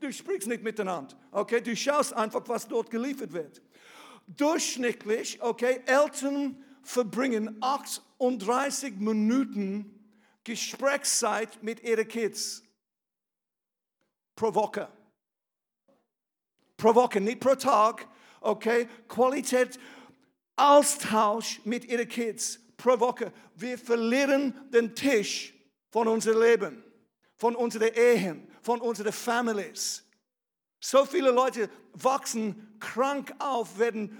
Du 0.00 0.10
sprichst 0.12 0.48
nicht 0.48 0.62
miteinander. 0.62 1.14
Okay? 1.30 1.60
Du 1.60 1.76
schaust 1.76 2.12
einfach, 2.14 2.42
was 2.46 2.66
dort 2.66 2.90
geliefert 2.90 3.32
wird. 3.32 3.60
Durchschnittlich, 4.26 5.42
okay, 5.42 5.82
Eltern 5.86 6.64
verbringen 6.82 7.56
38 7.60 8.94
Minuten 8.96 10.00
Gesprächszeit 10.44 11.62
mit 11.62 11.82
ihren 11.82 12.08
Kids. 12.08 12.62
Pro 14.36 14.54
Woche. 14.54 14.88
Pro 16.76 16.94
Woche, 16.94 17.20
nicht 17.20 17.40
pro 17.40 17.54
Tag. 17.56 18.08
Okay? 18.40 18.88
Qualität, 19.08 19.78
Austausch 20.56 21.60
mit 21.64 21.84
ihren 21.84 22.08
Kids. 22.08 22.58
Pro 22.76 22.98
Woche. 23.00 23.32
Wir 23.54 23.76
verlieren 23.76 24.54
den 24.70 24.94
Tisch 24.94 25.52
von 25.90 26.08
unserem 26.08 26.40
Leben, 26.40 26.84
von 27.40 27.56
unseren 27.56 27.88
Ehen, 27.94 28.46
von 28.60 28.82
unseren 28.82 29.12
Families. 29.12 30.04
So 30.78 31.06
viele 31.06 31.30
Leute 31.30 31.70
wachsen 31.94 32.76
krank 32.78 33.32
auf, 33.38 33.78
werden 33.78 34.14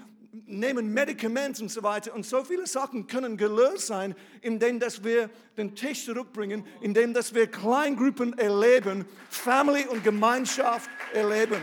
nehmen 0.46 0.94
Medikamente 0.94 1.62
und 1.62 1.68
so 1.68 1.82
weiter. 1.82 2.14
Und 2.14 2.24
so 2.24 2.42
viele 2.42 2.66
Sachen 2.66 3.06
können 3.06 3.36
gelöst 3.36 3.88
sein, 3.88 4.14
indem 4.40 4.80
dass 4.80 5.04
wir 5.04 5.28
den 5.58 5.74
Tisch 5.74 6.06
zurückbringen, 6.06 6.66
indem 6.80 7.12
dass 7.12 7.34
wir 7.34 7.46
Kleingruppen 7.46 8.38
erleben, 8.38 9.04
Family 9.28 9.84
und 9.84 10.02
Gemeinschaft 10.02 10.88
erleben. 11.12 11.62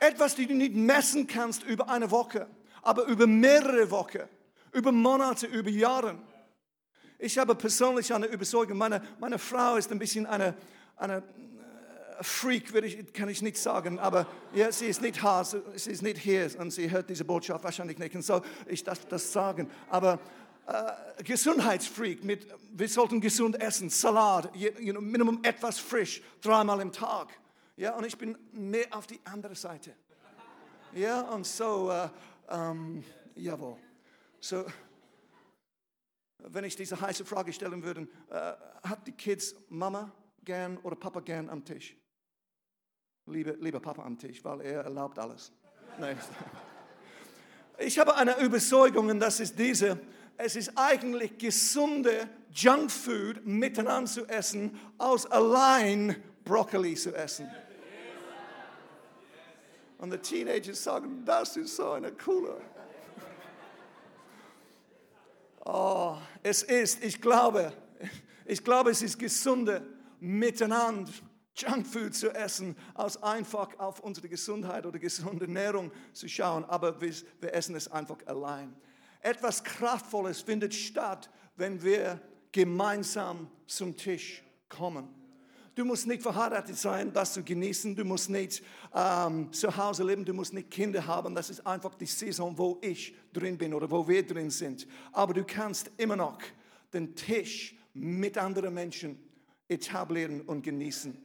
Etwas, 0.00 0.34
die 0.34 0.46
du 0.46 0.52
nicht 0.52 0.74
messen 0.74 1.26
kannst 1.26 1.62
über 1.62 1.88
eine 1.88 2.10
Woche, 2.10 2.46
aber 2.82 3.04
über 3.04 3.26
mehrere 3.26 3.90
Wochen, 3.90 4.28
über 4.72 4.92
Monate, 4.92 5.46
über 5.46 5.70
Jahre. 5.70 6.18
Ich 7.18 7.36
habe 7.36 7.54
persönlich 7.54 8.14
eine 8.14 8.26
Überzeugung, 8.26 8.78
meine, 8.78 9.02
meine 9.18 9.38
Frau 9.38 9.76
ist 9.76 9.90
ein 9.90 9.98
bisschen 9.98 10.24
eine, 10.26 10.54
eine 10.96 11.22
Freak, 12.20 12.72
ich, 12.74 13.12
kann 13.12 13.28
ich 13.28 13.42
nicht 13.42 13.58
sagen, 13.58 13.98
aber 13.98 14.26
ja, 14.54 14.70
sie 14.70 14.86
ist 14.86 15.02
nicht 15.02 15.22
hart, 15.22 15.56
sie 15.74 15.90
ist 15.90 16.02
nicht 16.02 16.18
hier 16.18 16.48
und 16.58 16.70
sie 16.70 16.90
hört 16.90 17.10
diese 17.10 17.24
Botschaft 17.24 17.64
wahrscheinlich 17.64 17.98
nicht 17.98 18.14
und 18.14 18.22
so, 18.22 18.40
ich 18.66 18.84
darf 18.84 19.04
das 19.06 19.32
sagen, 19.32 19.70
aber 19.88 20.20
äh, 20.66 21.22
Gesundheitsfreak 21.24 22.22
mit, 22.24 22.46
wir 22.72 22.88
sollten 22.88 23.20
gesund 23.20 23.60
essen, 23.60 23.88
Salat, 23.88 24.54
you 24.54 24.92
know, 24.92 25.00
Minimum 25.00 25.40
etwas 25.42 25.78
frisch, 25.78 26.22
dreimal 26.40 26.80
im 26.80 26.92
Tag. 26.92 27.28
Ja, 27.76 27.94
und 27.94 28.04
ich 28.04 28.18
bin 28.18 28.36
mehr 28.52 28.86
auf 28.90 29.06
die 29.06 29.20
andere 29.24 29.54
Seite. 29.54 29.92
Ja, 30.94 31.22
und 31.22 31.46
so, 31.46 31.90
äh, 31.90 32.08
ähm, 32.50 33.04
jawohl. 33.34 33.76
So, 34.40 34.64
wenn 36.38 36.64
ich 36.64 36.76
diese 36.76 37.00
heiße 37.00 37.24
Frage 37.24 37.52
stellen 37.52 37.82
würde, 37.82 38.08
äh, 38.30 38.52
hat 38.86 39.06
die 39.06 39.12
Kids 39.12 39.54
Mama 39.68 40.12
gern 40.44 40.78
oder 40.78 40.96
Papa 40.96 41.20
gern 41.20 41.50
am 41.50 41.64
Tisch? 41.64 41.96
liebe, 43.28 43.56
lieber 43.60 43.80
Papa 43.80 44.02
am 44.04 44.18
Tisch, 44.18 44.42
weil 44.44 44.60
er 44.62 44.82
erlaubt 44.82 45.18
alles. 45.18 45.52
Ich 47.78 47.98
habe 47.98 48.16
eine 48.16 48.38
Überzeugung 48.40 49.08
und 49.08 49.20
das 49.20 49.40
ist 49.40 49.58
diese, 49.58 50.00
es 50.36 50.56
ist 50.56 50.72
eigentlich 50.76 51.38
gesunde 51.38 52.28
Junkfood 52.50 53.44
miteinander 53.44 54.10
zu 54.10 54.26
essen, 54.26 54.78
als 54.98 55.26
allein 55.26 56.16
Brokkoli 56.44 56.94
zu 56.94 57.14
essen. 57.14 57.48
Und 59.98 60.12
die 60.12 60.18
Teenagers 60.18 60.82
sagen, 60.82 61.24
das 61.24 61.56
ist 61.56 61.76
so 61.76 61.90
eine 61.92 62.12
coole. 62.12 62.60
Oh, 65.70 66.16
es 66.42 66.62
ist, 66.62 67.04
ich 67.04 67.20
glaube, 67.20 67.74
ich 68.46 68.64
glaube, 68.64 68.90
es 68.90 69.02
ist 69.02 69.18
gesunde 69.18 69.86
miteinander 70.18 71.12
Junkfood 71.54 72.14
zu 72.14 72.30
essen, 72.30 72.74
als 72.94 73.22
einfach 73.22 73.78
auf 73.78 74.00
unsere 74.00 74.30
Gesundheit 74.30 74.86
oder 74.86 74.98
gesunde 74.98 75.44
Ernährung 75.44 75.92
zu 76.14 76.26
schauen, 76.26 76.64
aber 76.64 76.98
wir, 77.02 77.12
wir 77.40 77.52
essen 77.52 77.76
es 77.76 77.86
einfach 77.86 78.16
allein. 78.24 78.74
Etwas 79.20 79.62
Kraftvolles 79.62 80.40
findet 80.40 80.72
statt, 80.72 81.28
wenn 81.56 81.82
wir 81.82 82.18
gemeinsam 82.50 83.50
zum 83.66 83.94
Tisch 83.94 84.42
kommen. 84.70 85.17
Du 85.78 85.84
musst 85.84 86.08
nicht 86.08 86.22
verheiratet 86.22 86.76
sein, 86.76 87.12
das 87.12 87.34
zu 87.34 87.44
genießen. 87.44 87.94
Du 87.94 88.04
musst 88.04 88.28
nicht 88.30 88.64
ähm, 88.92 89.52
zu 89.52 89.76
Hause 89.76 90.02
leben. 90.02 90.24
Du 90.24 90.34
musst 90.34 90.52
nicht 90.52 90.72
Kinder 90.72 91.06
haben. 91.06 91.36
Das 91.36 91.50
ist 91.50 91.64
einfach 91.64 91.94
die 91.94 92.06
Saison, 92.06 92.58
wo 92.58 92.80
ich 92.82 93.14
drin 93.32 93.56
bin 93.56 93.72
oder 93.72 93.88
wo 93.88 94.08
wir 94.08 94.26
drin 94.26 94.50
sind. 94.50 94.88
Aber 95.12 95.34
du 95.34 95.44
kannst 95.44 95.92
immer 95.96 96.16
noch 96.16 96.38
den 96.92 97.14
Tisch 97.14 97.76
mit 97.94 98.36
anderen 98.36 98.74
Menschen 98.74 99.20
etablieren 99.68 100.40
und 100.40 100.62
genießen. 100.62 101.16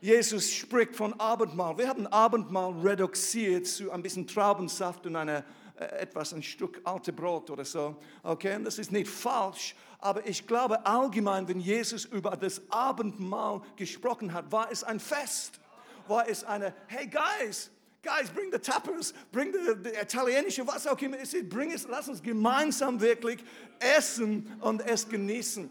Jesus 0.00 0.50
spricht 0.50 0.96
von 0.96 1.12
Abendmahl. 1.20 1.76
Wir 1.76 1.88
haben 1.88 2.06
Abendmahl 2.06 2.72
reduziert 2.80 3.66
zu 3.66 3.90
ein 3.90 4.02
bisschen 4.02 4.26
Traubensaft 4.26 5.04
und 5.04 5.16
eine, 5.16 5.44
äh, 5.78 5.84
etwas, 6.00 6.32
ein 6.32 6.42
Stück 6.42 6.80
alte 6.84 7.12
Brot 7.12 7.50
oder 7.50 7.66
so. 7.66 7.96
Okay, 8.22 8.56
und 8.56 8.64
das 8.64 8.78
ist 8.78 8.90
nicht 8.90 9.08
falsch, 9.08 9.76
aber 10.02 10.26
ich 10.26 10.48
glaube 10.48 10.84
allgemein, 10.84 11.46
wenn 11.46 11.60
Jesus 11.60 12.04
über 12.04 12.32
das 12.32 12.60
Abendmahl 12.70 13.62
gesprochen 13.76 14.32
hat, 14.32 14.50
war 14.50 14.68
es 14.70 14.82
ein 14.82 14.98
Fest. 14.98 15.60
War 16.08 16.28
es 16.28 16.42
eine, 16.42 16.74
hey 16.88 17.06
guys, 17.06 17.70
guys, 18.02 18.28
bring 18.28 18.50
the 18.50 18.58
tappers, 18.58 19.14
bring 19.30 19.52
the, 19.52 19.74
the 19.80 19.90
italienische, 19.90 20.66
was 20.66 20.88
auch 20.88 21.00
immer 21.00 21.20
es 21.20 21.32
ist, 21.32 21.48
bring 21.48 21.70
es, 21.70 21.86
lass 21.88 22.08
uns 22.08 22.20
gemeinsam 22.20 23.00
wirklich 23.00 23.44
essen 23.78 24.52
und 24.60 24.84
es 24.84 25.08
genießen. 25.08 25.70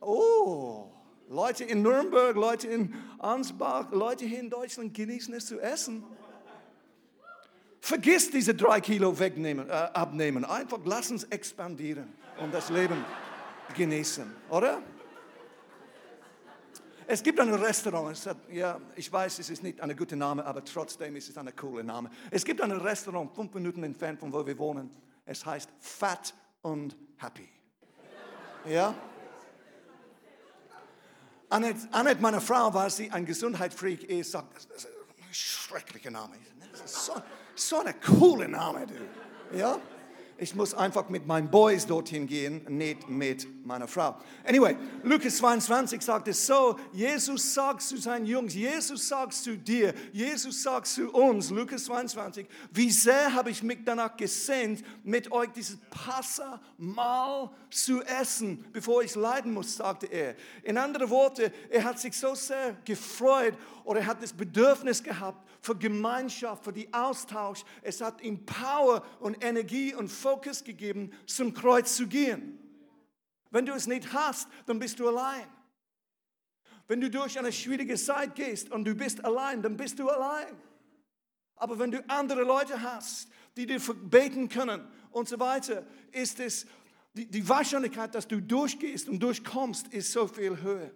Oh, 0.00 0.88
Leute 1.28 1.62
in 1.62 1.82
Nürnberg, 1.82 2.34
Leute 2.34 2.66
in 2.66 2.92
Ansbach, 3.20 3.92
Leute 3.92 4.24
hier 4.24 4.40
in 4.40 4.50
Deutschland 4.50 4.92
genießen 4.92 5.32
es 5.34 5.46
zu 5.46 5.60
essen. 5.60 6.02
Vergiss 7.80 8.32
diese 8.32 8.52
drei 8.52 8.80
Kilo 8.80 9.16
wegnehmen, 9.16 9.70
äh, 9.70 9.72
abnehmen. 9.72 10.44
Einfach 10.44 10.80
lass 10.84 11.12
uns 11.12 11.22
expandieren 11.22 12.12
und 12.40 12.52
das 12.52 12.68
Leben 12.70 13.04
genießen, 13.74 14.34
oder? 14.50 14.82
Es 17.10 17.22
gibt 17.22 17.40
ein 17.40 17.52
Restaurant, 17.54 18.18
ja, 18.50 18.78
ich 18.94 19.10
weiß, 19.10 19.38
es 19.38 19.48
ist 19.48 19.62
nicht 19.62 19.80
ein 19.80 19.96
guter 19.96 20.16
Name, 20.16 20.44
aber 20.44 20.62
trotzdem 20.62 21.16
ist 21.16 21.30
es 21.30 21.38
ein 21.38 21.56
cooler 21.56 21.82
Name. 21.82 22.10
Es 22.30 22.44
gibt 22.44 22.60
ein 22.60 22.70
Restaurant 22.70 23.34
fünf 23.34 23.54
Minuten 23.54 23.82
entfernt 23.82 24.20
von 24.20 24.30
wo 24.30 24.46
wir 24.46 24.58
wohnen. 24.58 24.90
Es 25.24 25.46
heißt 25.46 25.70
Fat 25.80 26.34
und 26.60 26.96
Happy. 27.16 27.48
Ja? 28.66 28.94
Annette, 31.48 31.88
Annette, 31.92 32.20
meine 32.20 32.42
Frau, 32.42 32.74
weil 32.74 32.90
sie 32.90 33.10
ein 33.10 33.24
Gesundheitsfreak 33.24 34.04
ist, 34.04 34.32
sagt, 34.32 34.56
das 34.56 34.84
ist 34.84 34.86
ein 34.86 35.32
schrecklicher 35.32 36.10
Name. 36.10 36.34
So, 36.84 37.14
so 37.54 37.78
ein 37.80 37.94
cooler 38.02 38.48
Name, 38.48 38.86
du. 38.86 39.56
Ja? 39.56 39.78
Ich 40.40 40.54
muss 40.54 40.72
einfach 40.72 41.08
mit 41.08 41.26
meinen 41.26 41.50
Boys 41.50 41.84
dorthin 41.84 42.28
gehen, 42.28 42.64
nicht 42.68 43.08
mit 43.08 43.66
meiner 43.66 43.88
Frau. 43.88 44.16
Anyway, 44.46 44.76
Lukas 45.02 45.38
22 45.38 46.00
sagt 46.00 46.28
es 46.28 46.46
so, 46.46 46.76
Jesus 46.92 47.54
sagt 47.54 47.82
zu 47.82 47.96
seinen 47.96 48.24
Jungs, 48.24 48.54
Jesus 48.54 49.08
sagt 49.08 49.34
zu 49.34 49.58
dir, 49.58 49.92
Jesus 50.12 50.62
sagt 50.62 50.86
zu 50.86 51.10
uns, 51.10 51.50
Lukas 51.50 51.86
22, 51.86 52.46
wie 52.70 52.88
sehr 52.92 53.34
habe 53.34 53.50
ich 53.50 53.64
mich 53.64 53.80
danach 53.84 54.16
gesehnt, 54.16 54.84
mit 55.02 55.32
euch 55.32 55.48
dieses 55.50 55.76
Passamal 55.90 57.50
zu 57.68 58.00
essen, 58.02 58.64
bevor 58.72 59.02
ich 59.02 59.16
leiden 59.16 59.52
muss, 59.52 59.74
sagte 59.74 60.06
er. 60.06 60.36
In 60.62 60.78
anderen 60.78 61.10
Worten, 61.10 61.50
er 61.68 61.82
hat 61.82 61.98
sich 61.98 62.16
so 62.16 62.36
sehr 62.36 62.76
gefreut 62.84 63.54
oder 63.82 64.00
er 64.00 64.06
hat 64.06 64.22
das 64.22 64.32
Bedürfnis 64.32 65.02
gehabt, 65.02 65.44
für 65.60 65.76
Gemeinschaft, 65.76 66.64
für 66.64 66.72
den 66.72 66.92
Austausch. 66.92 67.64
Es 67.82 68.00
hat 68.00 68.20
ihm 68.20 68.44
Power 68.44 69.04
und 69.20 69.42
Energie 69.44 69.94
und 69.94 70.08
Fokus 70.08 70.64
gegeben, 70.64 71.12
zum 71.26 71.54
Kreuz 71.54 71.96
zu 71.96 72.06
gehen. 72.06 72.58
Wenn 73.50 73.66
du 73.66 73.72
es 73.72 73.86
nicht 73.86 74.12
hast, 74.12 74.48
dann 74.66 74.78
bist 74.78 75.00
du 75.00 75.08
allein. 75.08 75.46
Wenn 76.86 77.00
du 77.00 77.10
durch 77.10 77.38
eine 77.38 77.52
schwierige 77.52 77.96
Zeit 77.96 78.34
gehst 78.34 78.70
und 78.70 78.84
du 78.84 78.94
bist 78.94 79.24
allein, 79.24 79.62
dann 79.62 79.76
bist 79.76 79.98
du 79.98 80.08
allein. 80.08 80.56
Aber 81.56 81.78
wenn 81.78 81.90
du 81.90 82.02
andere 82.08 82.42
Leute 82.42 82.80
hast, 82.80 83.28
die 83.56 83.66
dir 83.66 83.80
beten 83.80 84.48
können 84.48 84.86
und 85.10 85.28
so 85.28 85.38
weiter, 85.40 85.84
ist 86.12 86.40
es 86.40 86.66
die, 87.14 87.26
die 87.26 87.48
Wahrscheinlichkeit, 87.48 88.14
dass 88.14 88.28
du 88.28 88.40
durchgehst 88.40 89.08
und 89.08 89.20
durchkommst, 89.20 89.88
ist 89.88 90.12
so 90.12 90.28
viel 90.28 90.60
höher. 90.62 90.92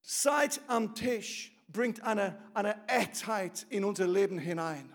Seid 0.00 0.60
am 0.66 0.94
Tisch 0.94 1.51
bringt 1.72 2.02
eine, 2.02 2.38
eine 2.54 2.76
Echtheit 2.88 3.66
in 3.70 3.84
unser 3.84 4.06
Leben 4.06 4.38
hinein. 4.38 4.92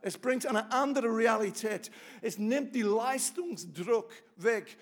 Es 0.00 0.16
bringt 0.16 0.46
eine 0.46 0.70
andere 0.70 1.08
Realität. 1.08 1.90
Es 2.20 2.38
nimmt 2.38 2.74
die 2.74 2.82
Leistungsdruck 2.82 4.10
weg. 4.36 4.78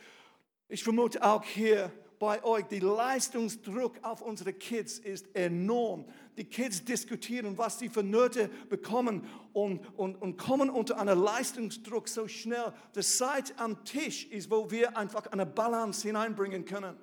Ich 0.69 0.85
vermute 0.85 1.23
auch 1.23 1.43
hier 1.43 1.91
bei 2.19 2.43
euch, 2.45 2.65
der 2.67 2.83
Leistungsdruck 2.83 3.99
auf 4.03 4.23
unsere 4.23 4.53
Kids 4.53 4.99
ist 4.99 5.35
enorm. 5.35 6.07
Die 6.37 6.45
Kids 6.45 6.85
diskutieren, 6.85 7.57
was 7.59 7.79
sie 7.79 7.89
für 7.89 8.03
Nöte 8.03 8.49
bekommen 8.69 9.27
und, 9.53 9.87
und, 9.99 10.17
und 10.17 10.37
kommen 10.37 10.71
unter 10.71 10.99
einen 10.99 11.19
Leistungsdruck 11.19 12.09
so 12.09 12.29
schnell. 12.29 12.73
Die 12.95 13.01
Zeit 13.01 13.55
am 13.59 13.85
Tisch 13.85 14.27
ist, 14.27 14.51
wo 14.51 14.71
wir 14.71 14.97
einfach 14.97 15.27
eine 15.27 15.47
Balance 15.47 16.07
hineinbringen 16.07 16.65
können. 16.65 16.97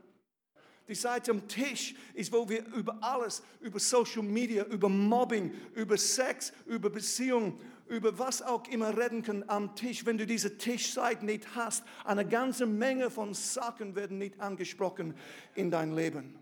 Die 0.88 0.96
Seite 0.96 1.32
am 1.32 1.48
Tisch 1.48 1.96
ist, 2.14 2.32
wo 2.32 2.48
wir 2.50 2.66
über 2.74 2.98
alles, 3.02 3.42
über 3.62 3.80
Social 3.80 4.24
Media, 4.24 4.66
über 4.66 4.90
Mobbing, 4.90 5.54
über 5.76 5.98
Sex, 5.98 6.52
über 6.66 6.90
Beziehungen, 6.90 7.58
über 7.88 8.18
was 8.20 8.42
auch 8.42 8.68
immer 8.68 8.98
reden 8.98 9.24
können 9.24 9.48
am 9.48 9.76
Tisch. 9.76 10.06
Wenn 10.06 10.18
du 10.18 10.26
diese 10.26 10.58
Tischzeit 10.58 11.24
nicht 11.24 11.56
hast, 11.56 11.84
eine 12.04 12.28
ganze 12.28 12.66
Menge 12.66 13.10
von 13.10 13.34
Sachen 13.34 13.96
werden 13.96 14.18
nicht 14.18 14.40
angesprochen 14.40 15.14
in 15.56 15.72
dein 15.72 15.96
Leben. 15.96 16.38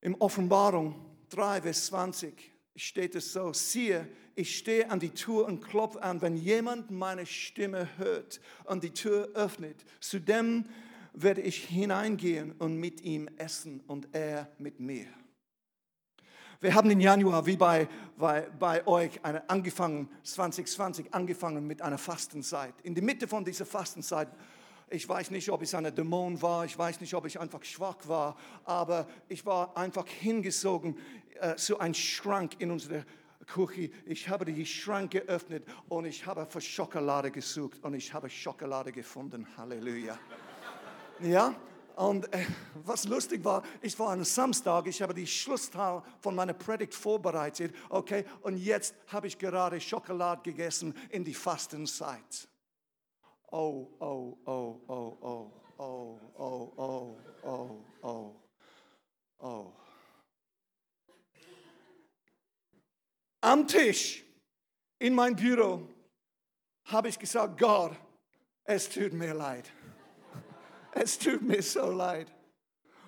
Im 0.00 0.14
Offenbarung 0.20 0.94
3, 1.30 1.62
Vers 1.62 1.86
20 1.86 2.52
steht 2.76 3.14
es 3.14 3.32
so, 3.32 3.52
siehe, 3.52 4.08
ich 4.36 4.58
stehe 4.58 4.90
an 4.90 5.00
die 5.00 5.10
Tür 5.10 5.46
und 5.46 5.62
klopfe 5.62 6.02
an, 6.02 6.20
wenn 6.20 6.36
jemand 6.36 6.90
meine 6.90 7.24
Stimme 7.24 7.88
hört 7.98 8.40
und 8.64 8.82
die 8.82 8.92
Tür 8.92 9.30
öffnet, 9.34 9.84
zu 10.00 10.18
dem 10.18 10.64
werde 11.14 11.40
ich 11.40 11.64
hineingehen 11.64 12.52
und 12.52 12.76
mit 12.76 13.00
ihm 13.02 13.28
essen 13.38 13.80
und 13.86 14.08
er 14.12 14.50
mit 14.58 14.80
mir. 14.80 15.06
Wir 16.60 16.74
haben 16.74 16.90
im 16.90 17.00
Januar, 17.00 17.44
wie 17.46 17.56
bei, 17.56 17.88
bei, 18.16 18.48
bei 18.58 18.86
euch, 18.86 19.22
eine, 19.22 19.48
angefangen, 19.50 20.08
2020, 20.22 21.12
angefangen 21.12 21.66
mit 21.66 21.82
einer 21.82 21.98
Fastenzeit. 21.98 22.74
In 22.82 22.94
der 22.94 23.04
Mitte 23.04 23.28
von 23.28 23.44
dieser 23.44 23.66
Fastenzeit, 23.66 24.28
ich 24.88 25.08
weiß 25.08 25.30
nicht, 25.30 25.50
ob 25.50 25.62
es 25.62 25.74
eine 25.74 25.92
Dämon 25.92 26.40
war, 26.40 26.64
ich 26.64 26.78
weiß 26.78 27.00
nicht, 27.00 27.12
ob 27.14 27.26
ich 27.26 27.38
einfach 27.38 27.62
schwach 27.64 27.98
war, 28.06 28.36
aber 28.64 29.06
ich 29.28 29.44
war 29.44 29.76
einfach 29.76 30.06
hingezogen 30.06 30.96
äh, 31.40 31.56
zu 31.56 31.78
einem 31.78 31.94
Schrank 31.94 32.52
in 32.58 32.70
unserer 32.70 33.04
Küche. 33.46 33.90
Ich 34.06 34.28
habe 34.28 34.44
die 34.46 34.64
Schrank 34.64 35.10
geöffnet 35.10 35.64
und 35.88 36.06
ich 36.06 36.24
habe 36.24 36.46
für 36.46 36.60
Schokolade 36.60 37.30
gesucht 37.30 37.78
und 37.82 37.94
ich 37.94 38.12
habe 38.14 38.30
Schokolade 38.30 38.90
gefunden. 38.90 39.46
Halleluja. 39.56 40.18
Ja, 41.24 41.54
und 41.96 42.30
äh, 42.34 42.44
was 42.74 43.06
lustig 43.06 43.42
war, 43.42 43.62
ich 43.80 43.98
war 43.98 44.10
am 44.10 44.24
Samstag, 44.24 44.86
ich 44.88 45.00
habe 45.00 45.14
die 45.14 45.26
Schlussteil 45.26 46.02
von 46.20 46.34
meiner 46.34 46.52
Predigt 46.52 46.92
vorbereitet, 46.92 47.74
okay, 47.88 48.26
und 48.42 48.58
jetzt 48.58 48.94
habe 49.06 49.26
ich 49.26 49.38
gerade 49.38 49.80
Schokolade 49.80 50.42
gegessen 50.42 50.94
in 51.08 51.24
die 51.24 51.32
Fastenzeit. 51.32 52.46
Oh, 53.50 53.88
oh, 54.00 54.36
oh, 54.44 54.80
oh, 54.86 55.16
oh, 55.20 55.52
oh, 55.78 56.20
oh, 56.36 56.72
oh, 56.76 57.16
oh, 57.42 57.84
oh, 58.02 58.36
oh. 59.38 59.72
Am 63.40 63.66
Tisch 63.66 64.22
in 64.98 65.14
mein 65.14 65.34
Büro 65.34 65.88
habe 66.84 67.08
ich 67.08 67.18
gesagt, 67.18 67.58
Gott, 67.58 67.96
es 68.64 68.90
tut 68.90 69.14
mir 69.14 69.32
leid. 69.32 69.72
Es 70.94 71.18
tut 71.18 71.42
mir 71.42 71.62
so 71.62 71.90
leid. 71.90 72.32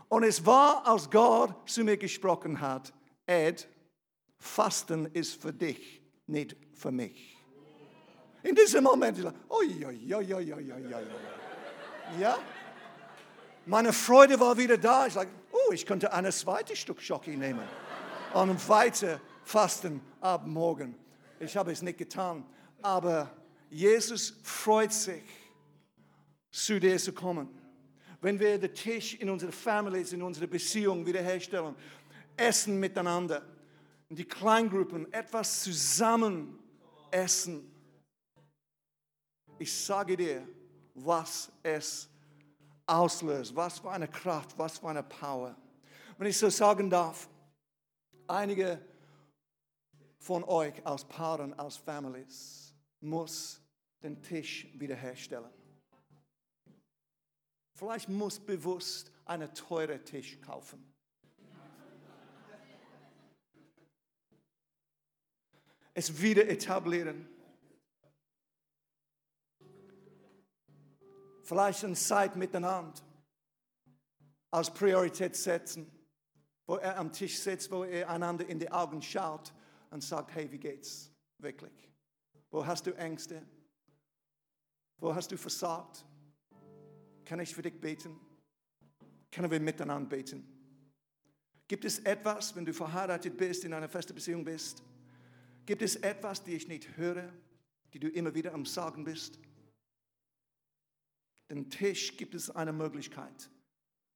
Und 0.08 0.24
es 0.24 0.44
war, 0.44 0.86
als 0.86 1.08
Gott 1.08 1.68
zu 1.68 1.84
mir 1.84 1.96
gesprochen 1.96 2.60
hat, 2.60 2.92
Ed, 3.26 3.68
Fasten 4.38 5.06
ist 5.06 5.40
für 5.40 5.52
dich, 5.52 6.02
nicht 6.26 6.56
für 6.74 6.90
mich. 6.90 7.36
In 8.42 8.54
diesem 8.54 8.84
Moment, 8.84 9.24
dachte, 9.24 9.38
oi, 9.48 9.84
oi, 9.86 10.14
oi, 10.14 10.34
oi, 10.34 10.54
oi, 10.54 10.72
oi, 10.72 10.94
oi. 10.94 11.06
Ja? 12.20 12.38
Meine 13.64 13.92
Freude 13.92 14.38
war 14.38 14.56
wieder 14.56 14.78
da. 14.78 15.06
Ich 15.06 15.14
dachte, 15.14 15.30
oh, 15.52 15.72
ich 15.72 15.86
könnte 15.86 16.12
ein 16.12 16.30
zweites 16.30 16.78
Stück 16.78 17.00
Schoki 17.00 17.36
nehmen 17.36 17.66
und 18.34 18.68
weiter 18.68 19.20
fasten 19.42 20.00
ab 20.20 20.46
morgen. 20.46 20.94
Ich 21.40 21.56
habe 21.56 21.72
es 21.72 21.82
nicht 21.82 21.98
getan, 21.98 22.44
aber 22.82 23.30
Jesus 23.70 24.34
freut 24.42 24.92
sich, 24.92 25.24
zu 26.50 26.78
dir 26.78 26.96
zu 26.98 27.12
kommen 27.12 27.48
wenn 28.26 28.40
wir 28.40 28.58
den 28.58 28.74
Tisch 28.74 29.14
in 29.14 29.30
unsere 29.30 29.52
Families, 29.52 30.12
in 30.12 30.20
unsere 30.20 30.48
Beziehungen 30.48 31.06
wiederherstellen, 31.06 31.76
essen 32.36 32.80
miteinander, 32.80 33.40
in 34.08 34.16
die 34.16 34.24
Kleingruppen 34.24 35.12
etwas 35.12 35.62
zusammen 35.62 36.58
essen. 37.12 37.72
Ich 39.60 39.72
sage 39.72 40.16
dir, 40.16 40.42
was 40.92 41.52
es 41.62 42.08
auslöst, 42.84 43.54
was 43.54 43.78
für 43.78 43.92
eine 43.92 44.08
Kraft, 44.08 44.58
was 44.58 44.78
für 44.78 44.88
eine 44.88 45.04
Power. 45.04 45.54
Wenn 46.18 46.26
ich 46.26 46.36
so 46.36 46.50
sagen 46.50 46.90
darf, 46.90 47.28
einige 48.26 48.84
von 50.18 50.42
euch 50.42 50.84
als 50.84 51.04
Paaren, 51.04 51.56
als 51.56 51.76
Families, 51.76 52.74
muss 52.98 53.60
den 54.02 54.20
Tisch 54.20 54.66
wiederherstellen. 54.74 55.55
Vielleicht 57.76 58.08
muss 58.08 58.40
bewusst 58.40 59.12
einen 59.26 59.52
teuren 59.52 60.02
Tisch 60.02 60.40
kaufen. 60.40 60.82
Es 65.92 66.22
wieder 66.22 66.48
etablieren. 66.48 67.28
Vielleicht 71.42 71.84
eine 71.84 71.94
Zeit 71.94 72.34
miteinander 72.34 72.98
als 74.50 74.72
Priorität 74.72 75.36
setzen, 75.36 75.86
wo 76.66 76.76
er 76.76 76.96
am 76.96 77.12
Tisch 77.12 77.38
sitzt, 77.38 77.70
wo 77.70 77.84
er 77.84 78.08
einander 78.08 78.46
in 78.46 78.58
die 78.58 78.70
Augen 78.70 79.02
schaut 79.02 79.52
und 79.90 80.02
sagt, 80.02 80.34
hey, 80.34 80.50
wie 80.50 80.58
geht's 80.58 81.12
wirklich? 81.38 81.90
Wo 82.50 82.64
hast 82.64 82.86
du 82.86 82.96
Ängste? 82.96 83.42
Wo 84.96 85.14
hast 85.14 85.30
du 85.30 85.36
versagt? 85.36 86.06
Kann 87.26 87.40
ich 87.40 87.54
für 87.54 87.62
dich 87.62 87.78
beten? 87.78 88.18
können 89.36 89.50
wir 89.50 89.60
miteinander 89.60 90.08
beten. 90.08 90.46
Gibt 91.68 91.84
es 91.84 91.98
etwas, 91.98 92.56
wenn 92.56 92.64
du 92.64 92.72
verheiratet 92.72 93.36
bist, 93.36 93.64
in 93.64 93.74
einer 93.74 93.88
festen 93.88 94.14
Beziehung 94.14 94.42
bist, 94.42 94.82
gibt 95.66 95.82
es 95.82 95.96
etwas, 95.96 96.42
die 96.42 96.54
ich 96.54 96.68
nicht 96.68 96.96
höre, 96.96 97.30
die 97.92 97.98
du 97.98 98.08
immer 98.08 98.34
wieder 98.34 98.54
am 98.54 98.64
Sagen 98.64 99.04
bist? 99.04 99.38
Den 101.50 101.68
Tisch 101.68 102.16
gibt 102.16 102.34
es 102.34 102.48
eine 102.48 102.72
Möglichkeit, 102.72 103.50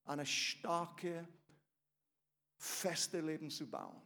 eine 0.04 0.24
starke, 0.24 1.28
feste 2.56 3.20
Leben 3.20 3.50
zu 3.50 3.68
bauen. 3.68 4.00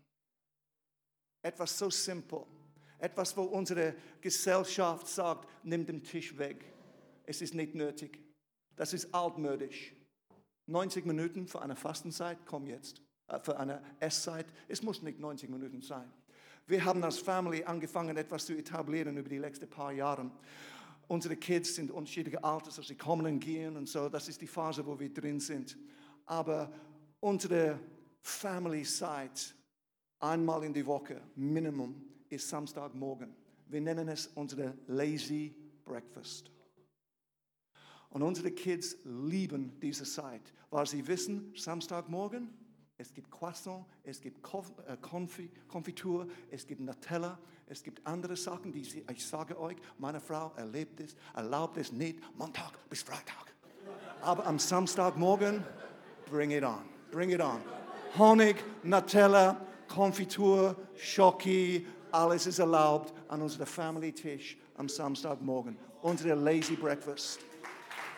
Etwas 1.43 1.79
so 1.79 1.90
simpel, 1.90 2.45
etwas, 2.99 3.37
wo 3.37 3.43
unsere 3.43 3.95
Gesellschaft 4.21 5.07
sagt, 5.07 5.49
nimm 5.62 5.87
den 5.87 6.03
Tisch 6.03 6.37
weg. 6.38 6.64
Es 7.25 7.40
ist 7.40 7.55
nicht 7.55 7.77
nötig. 7.77 8.24
Das 8.77 8.93
ist 8.93 9.15
altmodisch. 9.15 9.95
90 10.67 11.05
Minuten 11.05 11.47
für 11.47 11.63
eine 11.63 11.77
Fastenzeit, 11.77 12.39
komm 12.47 12.67
jetzt. 12.67 13.03
Äh, 13.29 13.41
für 13.41 13.59
eine 13.59 13.83
Esszeit. 14.01 14.47
Es 14.69 14.83
muss 14.83 15.03
nicht 15.03 15.19
90 15.19 15.51
Minuten 15.51 15.83
sein. 15.83 16.11
Wir 16.67 16.85
haben 16.85 17.05
als 17.05 17.19
Family 17.19 17.63
angefangen, 17.65 18.17
etwas 18.17 18.47
zu 18.47 18.55
etablieren 18.55 19.17
über 19.17 19.29
die 19.29 19.39
letzten 19.39 19.69
paar 19.69 19.93
Jahre. 19.93 20.31
Unsere 21.07 21.37
Kids 21.37 21.75
sind 21.75 21.91
unterschiedliche 21.91 22.43
Alters, 22.43 22.79
also 22.79 22.89
sie 22.89 22.97
kommen 22.97 23.27
und 23.27 23.41
gehen 23.41 23.77
und 23.77 23.89
so. 23.89 24.09
Das 24.09 24.29
ist 24.29 24.41
die 24.41 24.47
Phase, 24.47 24.87
wo 24.87 24.99
wir 24.99 25.13
drin 25.13 25.41
sind. 25.41 25.77
Aber 26.25 26.73
unsere 27.21 27.79
Family-Zeit 28.23 29.55
einmal 30.19 30.65
in 30.65 30.73
die 30.73 30.87
Woche, 30.87 31.21
Minimum, 31.35 32.03
ist 32.31 32.49
Samstagmorgen. 32.49 33.37
Wir 33.67 33.83
nennen 33.83 34.09
es 34.09 34.29
unsere 34.29 34.75
Lazy 34.87 35.55
Breakfast. 35.85 36.51
Und 38.14 38.22
unsere 38.22 38.53
Kids 38.53 38.96
lieben 39.05 39.72
diese 39.83 40.05
Zeit, 40.05 40.40
weil 40.70 40.87
sie 40.87 41.05
wissen, 41.09 41.53
Samstagmorgen, 41.57 42.48
es 42.96 43.12
gibt 43.12 43.29
Croissant, 43.29 43.85
es 44.05 44.20
gibt 44.20 44.38
äh, 44.87 44.96
Konfitur, 45.66 46.29
es 46.48 46.64
gibt 46.64 46.81
Nutella, 46.81 47.37
es 47.66 47.83
gibt 47.83 48.07
andere 48.07 48.37
Sachen, 48.37 48.70
die 48.70 48.85
sie, 48.85 49.05
ich 49.12 49.27
sage 49.27 49.59
euch, 49.59 49.74
meine 49.98 50.20
Frau 50.20 50.53
erlebt 50.55 51.00
es, 51.00 51.16
erlaubt 51.35 51.77
es 51.77 51.90
nicht, 51.90 52.20
Montag 52.38 52.88
bis 52.88 53.03
Freitag. 53.03 53.53
Aber 54.22 54.46
am 54.46 54.61
Samstagmorgen, 54.61 55.64
bring 56.31 56.53
it 56.53 56.62
on, 56.62 56.85
bring 57.11 57.31
it 57.31 57.40
on. 57.40 57.61
Honig, 58.16 58.62
Nutella, 58.85 59.61
Konfitur, 59.88 60.77
Schoki, 60.96 61.85
alles 62.12 62.46
ist 62.46 62.61
erlaubt 62.61 63.12
an 63.27 63.42
unserem 63.42 63.66
Family-Tisch 63.66 64.57
am 64.77 64.88
Samstagmorgen. 64.88 65.77
Unsere 66.00 66.37
Lazy 66.37 66.77
Breakfast. 66.77 67.40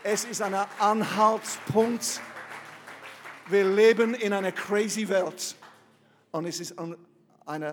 Es 0.09 0.25
ist 0.25 0.41
ein 0.41 0.55
Anhaltspunkt. 0.55 2.21
Wir 3.49 3.69
leben 3.69 4.15
in 4.15 4.33
einer 4.33 4.53
crazy 4.53 5.09
Welt 5.09 5.57
und 6.31 6.45
es 6.45 6.61
ist 6.61 6.79
ein, 6.79 6.95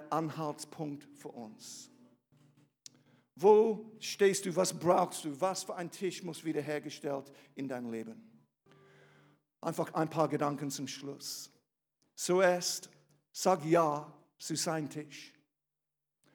Anhaltspunkt 0.10 1.08
für 1.14 1.28
uns. 1.28 1.92
Wo 3.36 3.86
stehst 4.00 4.48
du? 4.48 4.56
Was 4.56 4.74
brauchst 4.74 5.26
du? 5.26 5.40
Was 5.40 5.62
für 5.62 5.76
ein 5.76 5.92
Tisch 5.92 6.24
muss 6.24 6.44
wiederhergestellt 6.44 7.32
in 7.54 7.68
dein 7.68 7.92
Leben? 7.92 8.20
Einfach 9.62 9.94
ein 9.94 10.10
paar 10.10 10.28
Gedanken 10.28 10.72
zum 10.72 10.88
Schluss. 10.88 11.52
Zuerst, 12.16 12.90
sag 13.32 13.64
Ja 13.64 14.12
zu 14.40 14.56
seinem 14.56 14.90
Tisch. 14.90 15.36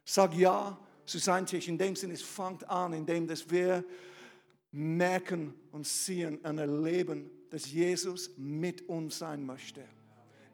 Sag 0.05 0.33
Ja 0.37 0.79
zu 1.05 1.19
seinem 1.19 1.47
Tisch. 1.47 1.67
In 1.67 1.77
dem 1.77 1.97
Sinne, 1.97 2.15
es 2.15 2.23
fängt 2.23 2.71
an, 2.71 2.93
indem 2.93 3.27
dass 3.27 3.51
wir 3.51 3.83
merken 4.71 5.55
und 5.73 5.87
sehen 5.87 6.39
und 6.39 6.59
erleben, 6.59 7.31
dass 7.51 7.71
Jesus 7.71 8.31
mit 8.37 8.89
uns 8.89 9.19
sein 9.19 9.45
möchte. 9.45 9.85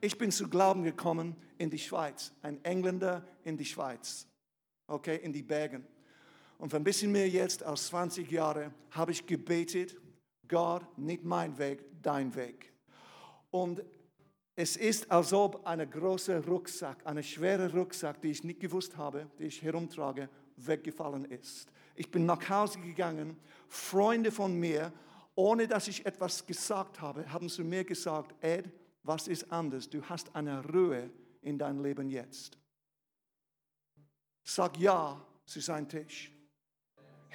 Ich 0.01 0.19
bin 0.19 0.31
zu 0.31 0.49
Glauben 0.49 0.85
gekommen 0.85 1.35
in 1.59 1.71
die 1.71 1.79
Schweiz, 1.79 2.33
ein 2.43 2.63
Engländer 2.65 3.27
in 3.43 3.57
die 3.57 3.65
Schweiz, 3.65 4.27
okay, 4.87 5.17
in 5.17 5.33
die 5.33 5.43
Bergen. 5.43 5.87
Und 6.59 6.71
für 6.71 6.77
ein 6.77 6.85
bisschen 6.85 7.11
mehr 7.11 7.29
jetzt 7.29 7.63
als 7.63 7.89
20 7.89 8.31
Jahre 8.31 8.73
habe 8.91 9.13
ich 9.13 9.27
gebetet, 9.27 9.97
Gott, 10.47 10.87
nicht 10.99 11.25
mein 11.25 11.57
Weg, 11.59 11.85
dein 12.03 12.35
Weg. 12.35 12.73
Und 13.51 13.83
es 14.57 14.77
ist, 14.77 15.11
als 15.11 15.33
ob 15.33 15.67
ein 15.67 15.89
großer 15.91 16.45
Rucksack, 16.47 17.05
eine 17.05 17.23
schwere 17.23 17.73
Rucksack, 17.73 18.21
die 18.23 18.31
ich 18.31 18.45
nicht 18.45 18.61
gewusst 18.61 18.97
habe, 18.97 19.29
die 19.39 19.45
ich 19.45 19.63
herumtrage, 19.63 20.29
weggefallen 20.57 21.25
ist. 21.25 21.69
Ich 21.95 22.11
bin 22.11 22.27
nach 22.27 22.49
Hause 22.49 22.81
gegangen. 22.81 23.37
Freunde 23.69 24.33
von 24.33 24.59
mir, 24.59 24.93
ohne 25.35 25.67
dass 25.69 25.89
ich 25.89 26.07
etwas 26.07 26.47
gesagt 26.47 27.01
habe, 27.01 27.33
haben 27.33 27.49
zu 27.49 27.65
mir 27.65 27.85
gesagt, 27.85 28.35
Ed, 28.43 28.71
was 29.03 29.29
ist 29.29 29.51
anders? 29.53 29.89
Du 29.89 30.03
hast 30.03 30.35
eine 30.35 30.65
Ruhe 30.65 31.11
in 31.43 31.59
deinem 31.59 31.83
Leben 31.83 32.09
jetzt. 32.09 32.59
Sag 34.43 34.79
ja 34.79 35.21
zu 35.45 35.61
seinem 35.61 35.89
Tisch. 35.89 36.31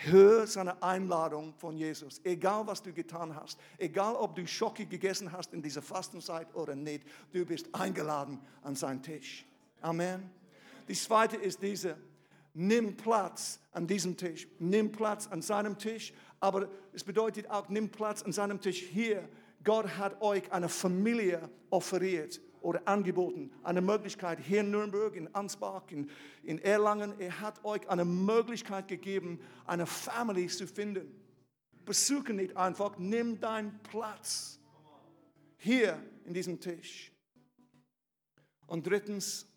Hör 0.02 0.48
seine 0.48 0.82
Einladung 0.82 1.54
von 1.56 1.76
Jesus. 1.76 2.22
Egal, 2.24 2.66
was 2.66 2.82
du 2.82 2.94
getan 2.94 3.36
hast, 3.36 3.60
egal, 3.78 4.16
ob 4.16 4.34
du 4.34 4.48
Schocke 4.48 4.86
gegessen 4.86 5.32
hast 5.32 5.54
in 5.54 5.62
dieser 5.62 5.82
Fastenzeit 5.82 6.54
oder 6.56 6.74
nicht, 6.74 7.04
du 7.34 7.46
bist 7.46 7.68
eingeladen 7.76 8.40
an 8.62 8.76
seinen 8.76 9.04
Tisch. 9.04 9.46
Amen. 9.82 10.30
Die 10.88 10.94
zweite 10.94 11.36
ist 11.36 11.62
diese, 11.62 11.98
nimm 12.60 12.98
Platz 12.98 13.62
an 13.72 13.88
diesem 13.88 14.18
Tisch, 14.18 14.46
nimm 14.60 14.92
Platz 14.92 15.28
an 15.28 15.42
seinem 15.42 15.78
Tisch, 15.78 16.12
aber 16.42 16.68
es 16.92 17.06
bedeutet 17.06 17.50
auch, 17.50 17.70
nimm 17.70 17.90
Platz 17.90 18.22
an 18.22 18.34
seinem 18.34 18.60
Tisch 18.60 18.82
hier. 18.82 19.28
Gott 19.64 19.98
hat 19.98 20.22
euch 20.22 20.52
eine 20.52 20.68
Familie 20.68 21.50
offeriert 21.70 22.42
oder 22.62 22.86
angeboten, 22.86 23.52
eine 23.64 23.80
Möglichkeit 23.80 24.40
hier 24.42 24.60
in 24.60 24.72
Nürnberg, 24.72 25.16
in 25.16 25.34
Ansbach, 25.34 25.84
in, 25.90 26.10
in 26.44 26.60
Erlangen. 26.60 27.14
Er 27.18 27.40
hat 27.40 27.64
euch 27.64 27.88
eine 27.90 28.04
Möglichkeit 28.04 28.90
gegeben, 28.90 29.40
eine 29.66 29.86
Family 29.86 30.48
zu 30.48 30.68
finden. 30.68 31.16
Besuche 31.86 32.34
nicht 32.34 32.58
einfach, 32.58 32.98
nimm 32.98 33.40
deinen 33.40 33.80
Platz 33.84 34.60
hier 35.56 35.98
in 36.26 36.34
diesem 36.34 36.60
Tisch. 36.60 37.14
Und 38.68 38.86
drittens, 38.86 39.49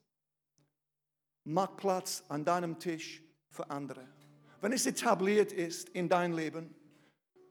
Mach 1.44 1.76
Platz 1.76 2.22
an 2.28 2.44
deinem 2.44 2.78
Tisch 2.78 3.22
für 3.50 3.68
andere. 3.70 4.06
Wenn 4.60 4.72
es 4.72 4.86
etabliert 4.86 5.52
ist 5.52 5.88
in 5.90 6.08
dein 6.08 6.32
Leben 6.32 6.74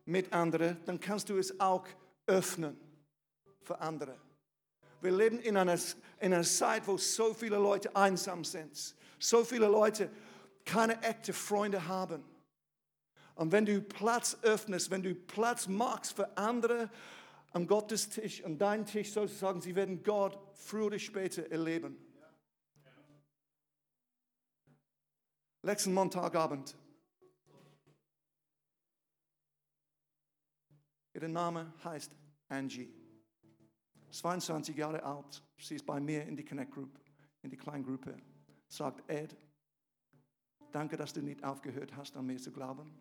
mit 0.06 0.32
anderen, 0.32 0.77
dann 0.86 0.99
kannst 0.99 1.30
du 1.30 1.38
es 1.38 1.60
auch 1.60 1.86
öffnen 2.25 2.77
für 3.62 3.80
andere. 3.80 4.17
Wir 5.01 5.12
leben 5.12 5.39
in 5.39 5.58
einer, 5.58 5.77
in 6.19 6.34
einer 6.34 6.43
Zeit, 6.43 6.88
wo 6.88 6.97
so 6.97 7.34
viele 7.34 7.58
Leute 7.58 7.95
einsam 7.95 8.45
sind, 8.45 8.95
so 9.19 9.43
viele 9.43 9.67
Leute 9.67 10.10
keine 10.63 11.01
echten 11.01 11.34
Freunde 11.34 11.88
haben. 11.88 12.23
Und 13.36 13.51
wenn 13.51 13.65
du 13.65 13.82
Platz 13.82 14.38
öffnest, 14.43 14.91
wenn 14.91 15.04
du 15.04 15.15
Platz 15.15 15.67
machst 15.67 16.15
für 16.15 16.38
andere 16.38 16.89
am 17.51 17.67
Gottestisch, 17.67 18.43
an 18.45 18.58
deinem 18.58 18.86
Tisch 18.86 19.12
sozusagen, 19.12 19.60
sie 19.60 19.75
werden 19.75 20.04
Gott 20.04 20.39
früher 20.54 20.86
oder 20.86 20.99
später 20.99 21.51
erleben. 21.51 21.97
Letzten 25.63 25.93
Montagabend. 25.93 26.76
Ihr 31.13 31.28
Name 31.28 31.71
heißt 31.84 32.12
Angie. 32.47 32.91
22 34.10 34.76
Jahre 34.76 35.04
alt. 35.04 35.43
Sie 35.58 35.76
ist 35.76 35.86
bei 35.86 36.00
mir 36.00 36.26
in 36.26 36.36
die 36.36 36.43
Connect 36.43 36.71
Group, 36.71 37.00
in 37.43 37.50
die 37.50 37.58
Kleingruppe. 37.58 38.17
Sagt 38.67 39.10
Ed, 39.10 39.38
danke, 40.71 40.97
dass 40.97 41.13
du 41.13 41.21
nicht 41.21 41.43
aufgehört 41.43 41.95
hast, 41.95 42.17
an 42.17 42.26
mir 42.26 42.38
zu 42.38 42.52
glauben. 42.52 42.91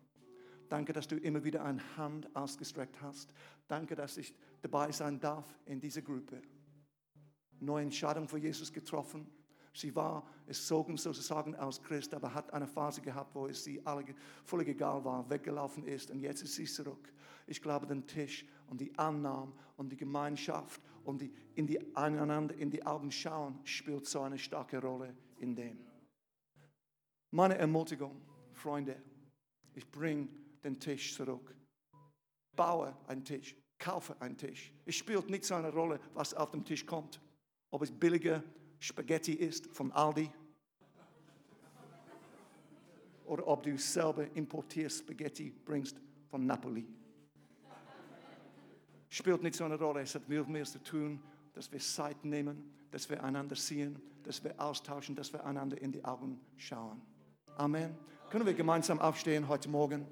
Danke, 0.69 0.93
dass 0.93 1.09
du 1.09 1.17
immer 1.17 1.43
wieder 1.43 1.65
eine 1.65 1.83
Hand 1.97 2.35
ausgestreckt 2.37 3.01
hast. 3.01 3.33
Danke, 3.67 3.97
dass 3.97 4.17
ich 4.19 4.35
dabei 4.61 4.93
sein 4.93 5.19
darf 5.19 5.59
in 5.65 5.81
dieser 5.81 6.03
Gruppe. 6.03 6.43
Neue 7.59 7.85
Entscheidung 7.85 8.29
für 8.29 8.39
Jesus 8.39 8.73
getroffen 8.73 9.27
Sie 9.73 9.95
war 9.95 10.27
es 10.47 10.67
sogen 10.67 10.97
sozusagen 10.97 11.55
aus 11.55 11.81
Christ, 11.81 12.13
aber 12.13 12.35
hat 12.35 12.53
eine 12.53 12.67
Phase 12.67 13.01
gehabt, 13.01 13.35
wo 13.35 13.47
es 13.47 13.63
sie 13.63 13.85
alle 13.87 14.05
völlig 14.45 14.69
egal 14.69 15.05
war, 15.05 15.29
weggelaufen 15.31 15.85
ist 15.85 16.11
und 16.11 16.21
jetzt 16.21 16.43
ist 16.43 16.57
sie 16.57 16.65
zurück. 16.65 17.13
Ich 17.47 17.63
glaube, 17.63 17.87
den 17.87 18.07
Tisch 18.07 18.45
und 18.69 18.81
die 18.81 18.97
Annahme 18.99 19.53
und 19.77 19.91
die 19.91 19.97
Gemeinschaft 19.97 20.81
und 21.05 21.21
die, 21.21 21.33
in 21.55 21.67
die 21.67 21.95
einander 21.97 22.55
in 22.57 22.71
die 22.71 22.85
Augen 22.85 23.13
schauen 23.13 23.61
spielt 23.65 24.07
so 24.07 24.23
eine 24.23 24.39
starke 24.39 24.81
Rolle 24.81 25.15
in 25.39 25.55
dem. 25.55 25.79
Meine 27.31 27.57
Ermutigung, 27.57 28.21
Freunde, 28.53 29.01
ich 29.75 29.89
bringe 29.89 30.29
den 30.65 30.81
Tisch 30.81 31.15
zurück. 31.15 31.55
Baue 32.57 32.97
einen 33.07 33.25
Tisch, 33.25 33.55
kaufe 33.79 34.21
einen 34.21 34.37
Tisch. 34.37 34.73
Es 34.85 34.97
spielt 34.97 35.31
nicht 35.31 35.45
so 35.45 35.55
eine 35.55 35.73
Rolle, 35.73 36.01
was 36.13 36.35
auf 36.35 36.51
dem 36.51 36.65
Tisch 36.65 36.85
kommt. 36.85 37.21
Ob 37.71 37.83
es 37.83 37.93
billiger 37.93 38.43
Spaghetti 38.81 39.35
isst 39.35 39.67
von 39.67 39.93
Aldi 39.93 40.31
oder 43.27 43.47
ob 43.47 43.63
du 43.63 43.77
selber 43.79 44.27
importierst 44.35 45.01
Spaghetti 45.01 45.53
bringst 45.65 46.01
von 46.29 46.47
Napoli. 46.47 46.87
spielt 49.09 49.43
nicht 49.43 49.55
so 49.55 49.65
eine 49.65 49.79
Rolle. 49.79 50.01
Es 50.01 50.15
hat 50.15 50.25
viel 50.25 50.45
mehr 50.45 50.65
zu 50.65 50.83
tun, 50.83 51.23
dass 51.53 51.71
wir 51.71 51.79
Zeit 51.79 52.25
nehmen, 52.25 52.73
dass 52.91 53.11
wir 53.11 53.23
einander 53.23 53.55
sehen, 53.55 54.01
dass 54.23 54.43
wir 54.43 54.59
austauschen, 54.59 55.15
dass 55.15 55.33
wir 55.33 55.45
einander 55.45 55.81
in 55.81 55.93
die 55.93 56.05
Augen 56.05 56.41
schauen. 56.57 57.03
Amen. 57.57 57.97
Können 58.31 58.47
wir 58.47 58.55
gemeinsam 58.55 58.99
aufstehen 58.99 59.49
heute 59.49 59.69
Morgen? 59.69 60.07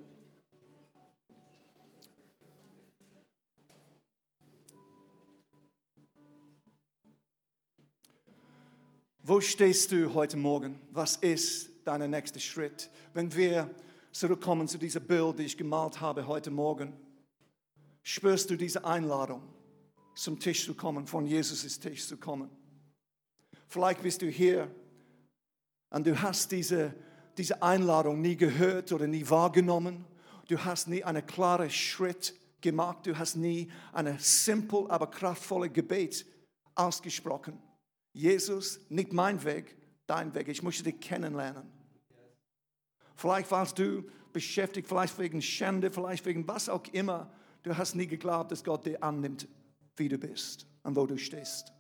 Wo 9.29 9.43
stehst 9.43 9.93
du 9.93 10.15
heute 10.15 10.39
Morgen? 10.39 10.81
Was 10.91 11.17
ist 11.17 11.69
dein 11.85 12.11
nächster 12.11 12.41
Schritt? 12.41 12.89
Wenn 13.13 13.37
wir 13.37 13.69
zurückkommen 14.11 14.67
zu 14.67 14.79
diesem 14.79 15.07
Bild, 15.07 15.39
die 15.39 15.43
ich 15.43 15.59
gemalt 15.59 16.01
habe 16.01 16.27
heute 16.27 16.51
Morgen, 16.51 16.95
spürst 18.03 18.49
du 18.49 18.57
diese 18.57 18.87
Einladung, 18.87 19.43
zum 20.15 20.41
Tisch 20.41 20.65
zu 20.65 20.73
kommen, 20.73 21.07
von 21.07 21.27
Jesus' 21.27 21.79
Tisch 21.79 22.09
zu 22.09 22.17
kommen. 22.17 22.49
Vielleicht 23.67 24.01
bist 24.01 24.23
du 24.23 24.31
hier 24.31 24.75
und 25.91 26.07
du 26.07 26.23
hast 26.23 26.51
diese, 26.51 26.95
diese 27.37 27.63
Einladung 27.63 28.23
nie 28.23 28.35
gehört 28.35 28.93
oder 28.93 29.07
nie 29.07 29.29
wahrgenommen. 29.29 30.07
Du 30.47 30.57
hast 30.65 30.89
nie 30.89 31.05
einen 31.05 31.27
klaren 31.27 31.69
Schritt 31.69 32.33
gemacht. 32.63 33.07
Du 33.07 33.19
hast 33.19 33.37
nie 33.37 33.71
eine 33.93 34.19
simpel, 34.19 34.91
aber 34.91 35.07
kraftvolle 35.07 35.69
Gebet 35.69 36.25
ausgesprochen. 36.75 37.61
Jesus, 38.19 38.81
nicht 38.89 39.13
mein 39.13 39.45
Weg, 39.45 39.77
dein 40.09 40.35
Weg. 40.35 40.49
Ich 40.49 40.65
möchte 40.65 40.83
dich 40.83 40.99
kennenlernen. 40.99 41.71
Vielleicht 43.15 43.49
warst 43.53 43.79
du 43.79 44.11
beschäftigt, 44.33 44.89
vielleicht 44.89 45.17
wegen 45.21 45.41
Schande, 45.41 45.93
vielleicht 45.93 46.27
wegen 46.27 46.49
was 46.49 46.69
auch 46.69 46.83
immer. 46.91 47.33
Du 47.63 47.77
hast 47.77 47.95
nie 47.95 48.09
geglaubt, 48.09 48.51
dass 48.51 48.65
Gott 48.65 48.87
dich 48.87 49.01
annimmt, 49.05 49.47
wie 49.95 50.09
du 50.09 50.19
bist 50.19 50.67
und 50.83 50.97
wo 50.97 51.07
du 51.07 51.17
stehst. 51.17 51.73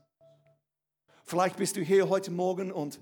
Vielleicht 1.24 1.57
bist 1.57 1.74
du 1.74 1.80
hier 1.80 2.09
heute 2.09 2.30
Morgen 2.30 2.70
und 2.70 3.01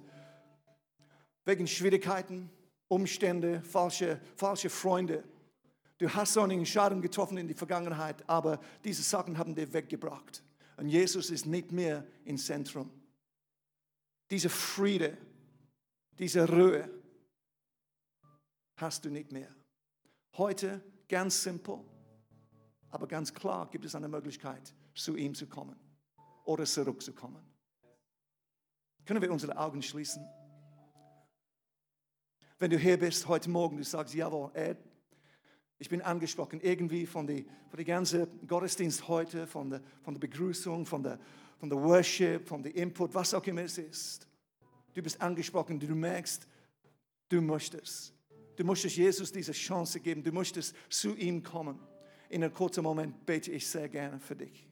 wegen 1.44 1.66
Schwierigkeiten, 1.66 2.48
Umstände, 2.88 3.60
falsche, 3.60 4.18
falsche 4.34 4.70
Freunde, 4.70 5.22
du 5.98 6.08
hast 6.08 6.32
so 6.32 6.40
eine 6.40 6.54
Entscheidung 6.54 7.02
getroffen 7.02 7.36
in 7.36 7.48
die 7.48 7.54
Vergangenheit, 7.54 8.26
aber 8.30 8.60
diese 8.82 9.02
Sachen 9.02 9.36
haben 9.36 9.54
dir 9.54 9.70
weggebracht. 9.74 10.42
Und 10.78 10.88
Jesus 10.88 11.28
ist 11.28 11.44
nicht 11.44 11.70
mehr 11.70 12.06
im 12.24 12.38
Zentrum 12.38 12.90
diese 14.30 14.48
Friede, 14.48 15.16
diese 16.18 16.48
Ruhe 16.48 16.90
hast 18.76 19.04
du 19.04 19.10
nicht 19.10 19.32
mehr. 19.32 19.54
Heute 20.36 20.82
ganz 21.08 21.42
simpel, 21.42 21.78
aber 22.90 23.06
ganz 23.06 23.32
klar 23.32 23.68
gibt 23.70 23.84
es 23.84 23.94
eine 23.94 24.08
Möglichkeit, 24.08 24.74
zu 24.94 25.16
ihm 25.16 25.34
zu 25.34 25.46
kommen 25.46 25.78
oder 26.44 26.64
zurückzukommen. 26.64 27.44
Können 29.04 29.22
wir 29.22 29.30
unsere 29.30 29.56
Augen 29.56 29.82
schließen? 29.82 30.26
Wenn 32.58 32.70
du 32.70 32.78
hier 32.78 32.98
bist 32.98 33.28
heute 33.28 33.50
Morgen, 33.50 33.76
du 33.76 33.84
sagst, 33.84 34.14
jawohl, 34.14 34.50
Ed, 34.54 34.78
ich 35.78 35.88
bin 35.88 36.00
angesprochen 36.00 36.60
irgendwie 36.60 37.06
von 37.06 37.26
der 37.26 37.44
von 37.68 37.78
die 37.78 37.84
ganzen 37.84 38.46
Gottesdienst 38.46 39.06
heute, 39.08 39.46
von 39.46 39.68
der, 39.68 39.82
von 40.02 40.14
der 40.14 40.20
Begrüßung, 40.20 40.86
von 40.86 41.02
der, 41.02 41.18
von 41.56 41.70
der 41.70 41.78
Worship, 41.80 42.46
von 42.46 42.62
der 42.62 42.74
Input, 42.74 43.14
was 43.14 43.34
auch 43.34 43.44
immer 43.44 43.62
es 43.62 43.78
ist. 43.78 44.28
Du 44.94 45.02
bist 45.02 45.20
angesprochen, 45.20 45.78
du 45.78 45.94
merkst, 45.94 46.46
du 47.28 47.40
möchtest. 47.40 48.12
Du 48.56 48.64
möchtest 48.64 48.96
Jesus 48.96 49.30
diese 49.30 49.52
Chance 49.52 50.00
geben, 50.00 50.22
du 50.22 50.32
möchtest 50.32 50.74
zu 50.88 51.14
ihm 51.14 51.42
kommen. 51.42 51.78
In 52.28 52.42
einem 52.42 52.52
kurzen 52.52 52.82
Moment 52.82 53.24
bete 53.26 53.52
ich 53.52 53.66
sehr 53.68 53.88
gerne 53.88 54.18
für 54.18 54.34
dich. 54.34 54.66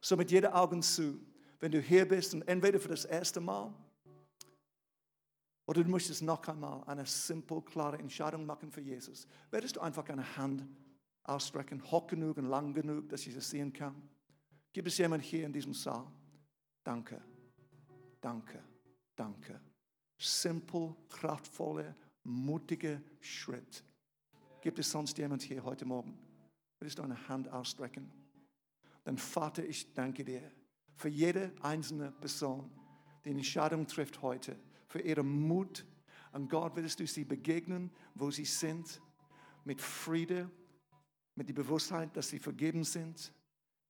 So 0.00 0.16
mit 0.16 0.30
jeder 0.30 0.54
Augen 0.54 0.82
zu, 0.82 1.18
wenn 1.60 1.72
du 1.72 1.80
hier 1.80 2.06
bist 2.06 2.34
und 2.34 2.42
entweder 2.42 2.78
für 2.78 2.88
das 2.88 3.04
erste 3.04 3.40
Mal 3.40 3.72
oder 5.66 5.84
du 5.84 5.90
möchtest 5.90 6.22
noch 6.22 6.46
einmal 6.48 6.82
eine 6.84 7.06
simple, 7.06 7.62
klare 7.62 7.98
Entscheidung 7.98 8.44
machen 8.44 8.70
für 8.70 8.80
Jesus, 8.80 9.26
werdest 9.50 9.76
du 9.76 9.80
einfach 9.80 10.08
eine 10.08 10.36
Hand 10.36 10.66
ausstrecken, 11.22 11.82
hoch 11.90 12.06
genug 12.06 12.36
und 12.36 12.46
lang 12.46 12.74
genug, 12.74 13.08
dass 13.08 13.26
ich 13.26 13.34
es 13.36 13.48
sehen 13.48 13.72
kann. 13.72 13.94
Gibt 14.72 14.88
es 14.88 14.96
jemanden 14.98 15.26
hier 15.26 15.44
in 15.44 15.52
diesem 15.52 15.74
Saal? 15.74 16.06
Danke, 16.82 17.20
danke, 18.20 18.62
danke. 19.14 19.60
Simpel, 20.18 20.96
kraftvolle, 21.08 21.94
mutige 22.24 23.02
Schritt. 23.20 23.84
Gibt 24.60 24.78
es 24.78 24.90
sonst 24.90 25.18
jemand 25.18 25.42
hier 25.42 25.62
heute 25.62 25.84
Morgen? 25.84 26.18
Willst 26.78 26.98
du 26.98 27.02
eine 27.02 27.28
Hand 27.28 27.48
ausstrecken? 27.48 28.10
Dann 29.04 29.18
Vater, 29.18 29.64
ich 29.64 29.92
danke 29.92 30.24
dir 30.24 30.50
für 30.94 31.08
jede 31.08 31.52
einzelne 31.60 32.12
Person, 32.12 32.70
die 33.24 33.30
eine 33.30 33.40
Entscheidung 33.40 33.86
trifft 33.86 34.22
heute, 34.22 34.56
für 34.86 35.00
ihren 35.00 35.28
Mut. 35.28 35.84
Und 36.32 36.48
Gott, 36.48 36.76
willst 36.76 37.00
du 37.00 37.06
sie 37.06 37.24
begegnen, 37.24 37.90
wo 38.14 38.30
sie 38.30 38.44
sind, 38.44 39.02
mit 39.64 39.80
Friede, 39.80 40.50
mit 41.34 41.48
dem 41.48 41.56
Bewusstsein, 41.56 42.12
dass 42.12 42.30
sie 42.30 42.38
vergeben 42.38 42.84
sind 42.84 43.32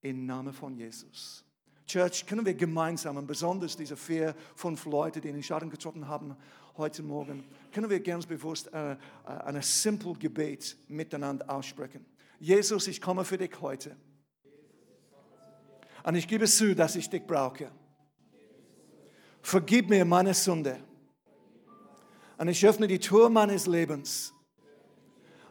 im 0.03 0.26
Namen 0.26 0.53
von 0.53 0.76
Jesus. 0.76 1.44
Church, 1.86 2.26
können 2.26 2.44
wir 2.44 2.55
gemeinsam, 2.55 3.16
und 3.16 3.26
besonders 3.26 3.76
diese 3.76 3.96
vier, 3.96 4.34
fünf 4.55 4.84
Leute, 4.86 5.20
die 5.20 5.28
in 5.28 5.42
Schaden 5.42 5.70
getroffen 5.70 6.07
haben 6.07 6.36
heute 6.76 7.03
Morgen, 7.03 7.44
können 7.70 7.90
wir 7.90 8.00
ganz 8.00 8.26
bewusst 8.26 8.72
äh, 8.72 8.92
äh 8.92 8.96
ein 9.24 9.61
simple 9.62 10.14
Gebet 10.14 10.76
miteinander 10.88 11.48
aussprechen. 11.50 12.05
Jesus, 12.38 12.86
ich 12.88 13.00
komme 13.00 13.24
für 13.24 13.38
dich 13.38 13.61
heute. 13.61 13.96
Und 16.05 16.14
ich 16.16 16.26
gebe 16.26 16.46
zu, 16.46 16.74
dass 16.74 16.96
ich 16.96 17.09
dich 17.09 17.24
brauche. 17.24 17.70
Vergib 19.42 19.88
mir 19.88 20.05
meine 20.05 20.34
Sünde. 20.34 20.78
Und 22.38 22.48
ich 22.48 22.66
öffne 22.66 22.88
die 22.88 22.98
Tür 22.98 23.28
meines 23.28 23.66
Lebens. 23.66 24.32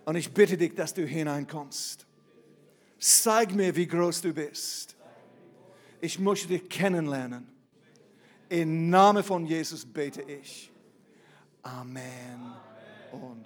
Und 0.03 0.15
ich 0.15 0.33
bitte 0.33 0.57
dich, 0.57 0.73
dass 0.73 0.93
du 0.93 1.05
hineinkommst. 1.05 2.05
Zeig 3.01 3.55
mir, 3.55 3.75
wie 3.75 3.87
groß 3.87 4.21
du 4.21 4.31
bist. 4.31 4.95
Ich 6.01 6.19
möchte 6.19 6.49
dich 6.49 6.69
kennenlernen. 6.69 7.47
Im 8.47 8.91
Namen 8.91 9.23
von 9.23 9.43
Jesus 9.43 9.83
bete 9.85 10.21
ich. 10.21 10.71
Amen 11.63 12.53
und 13.11 13.45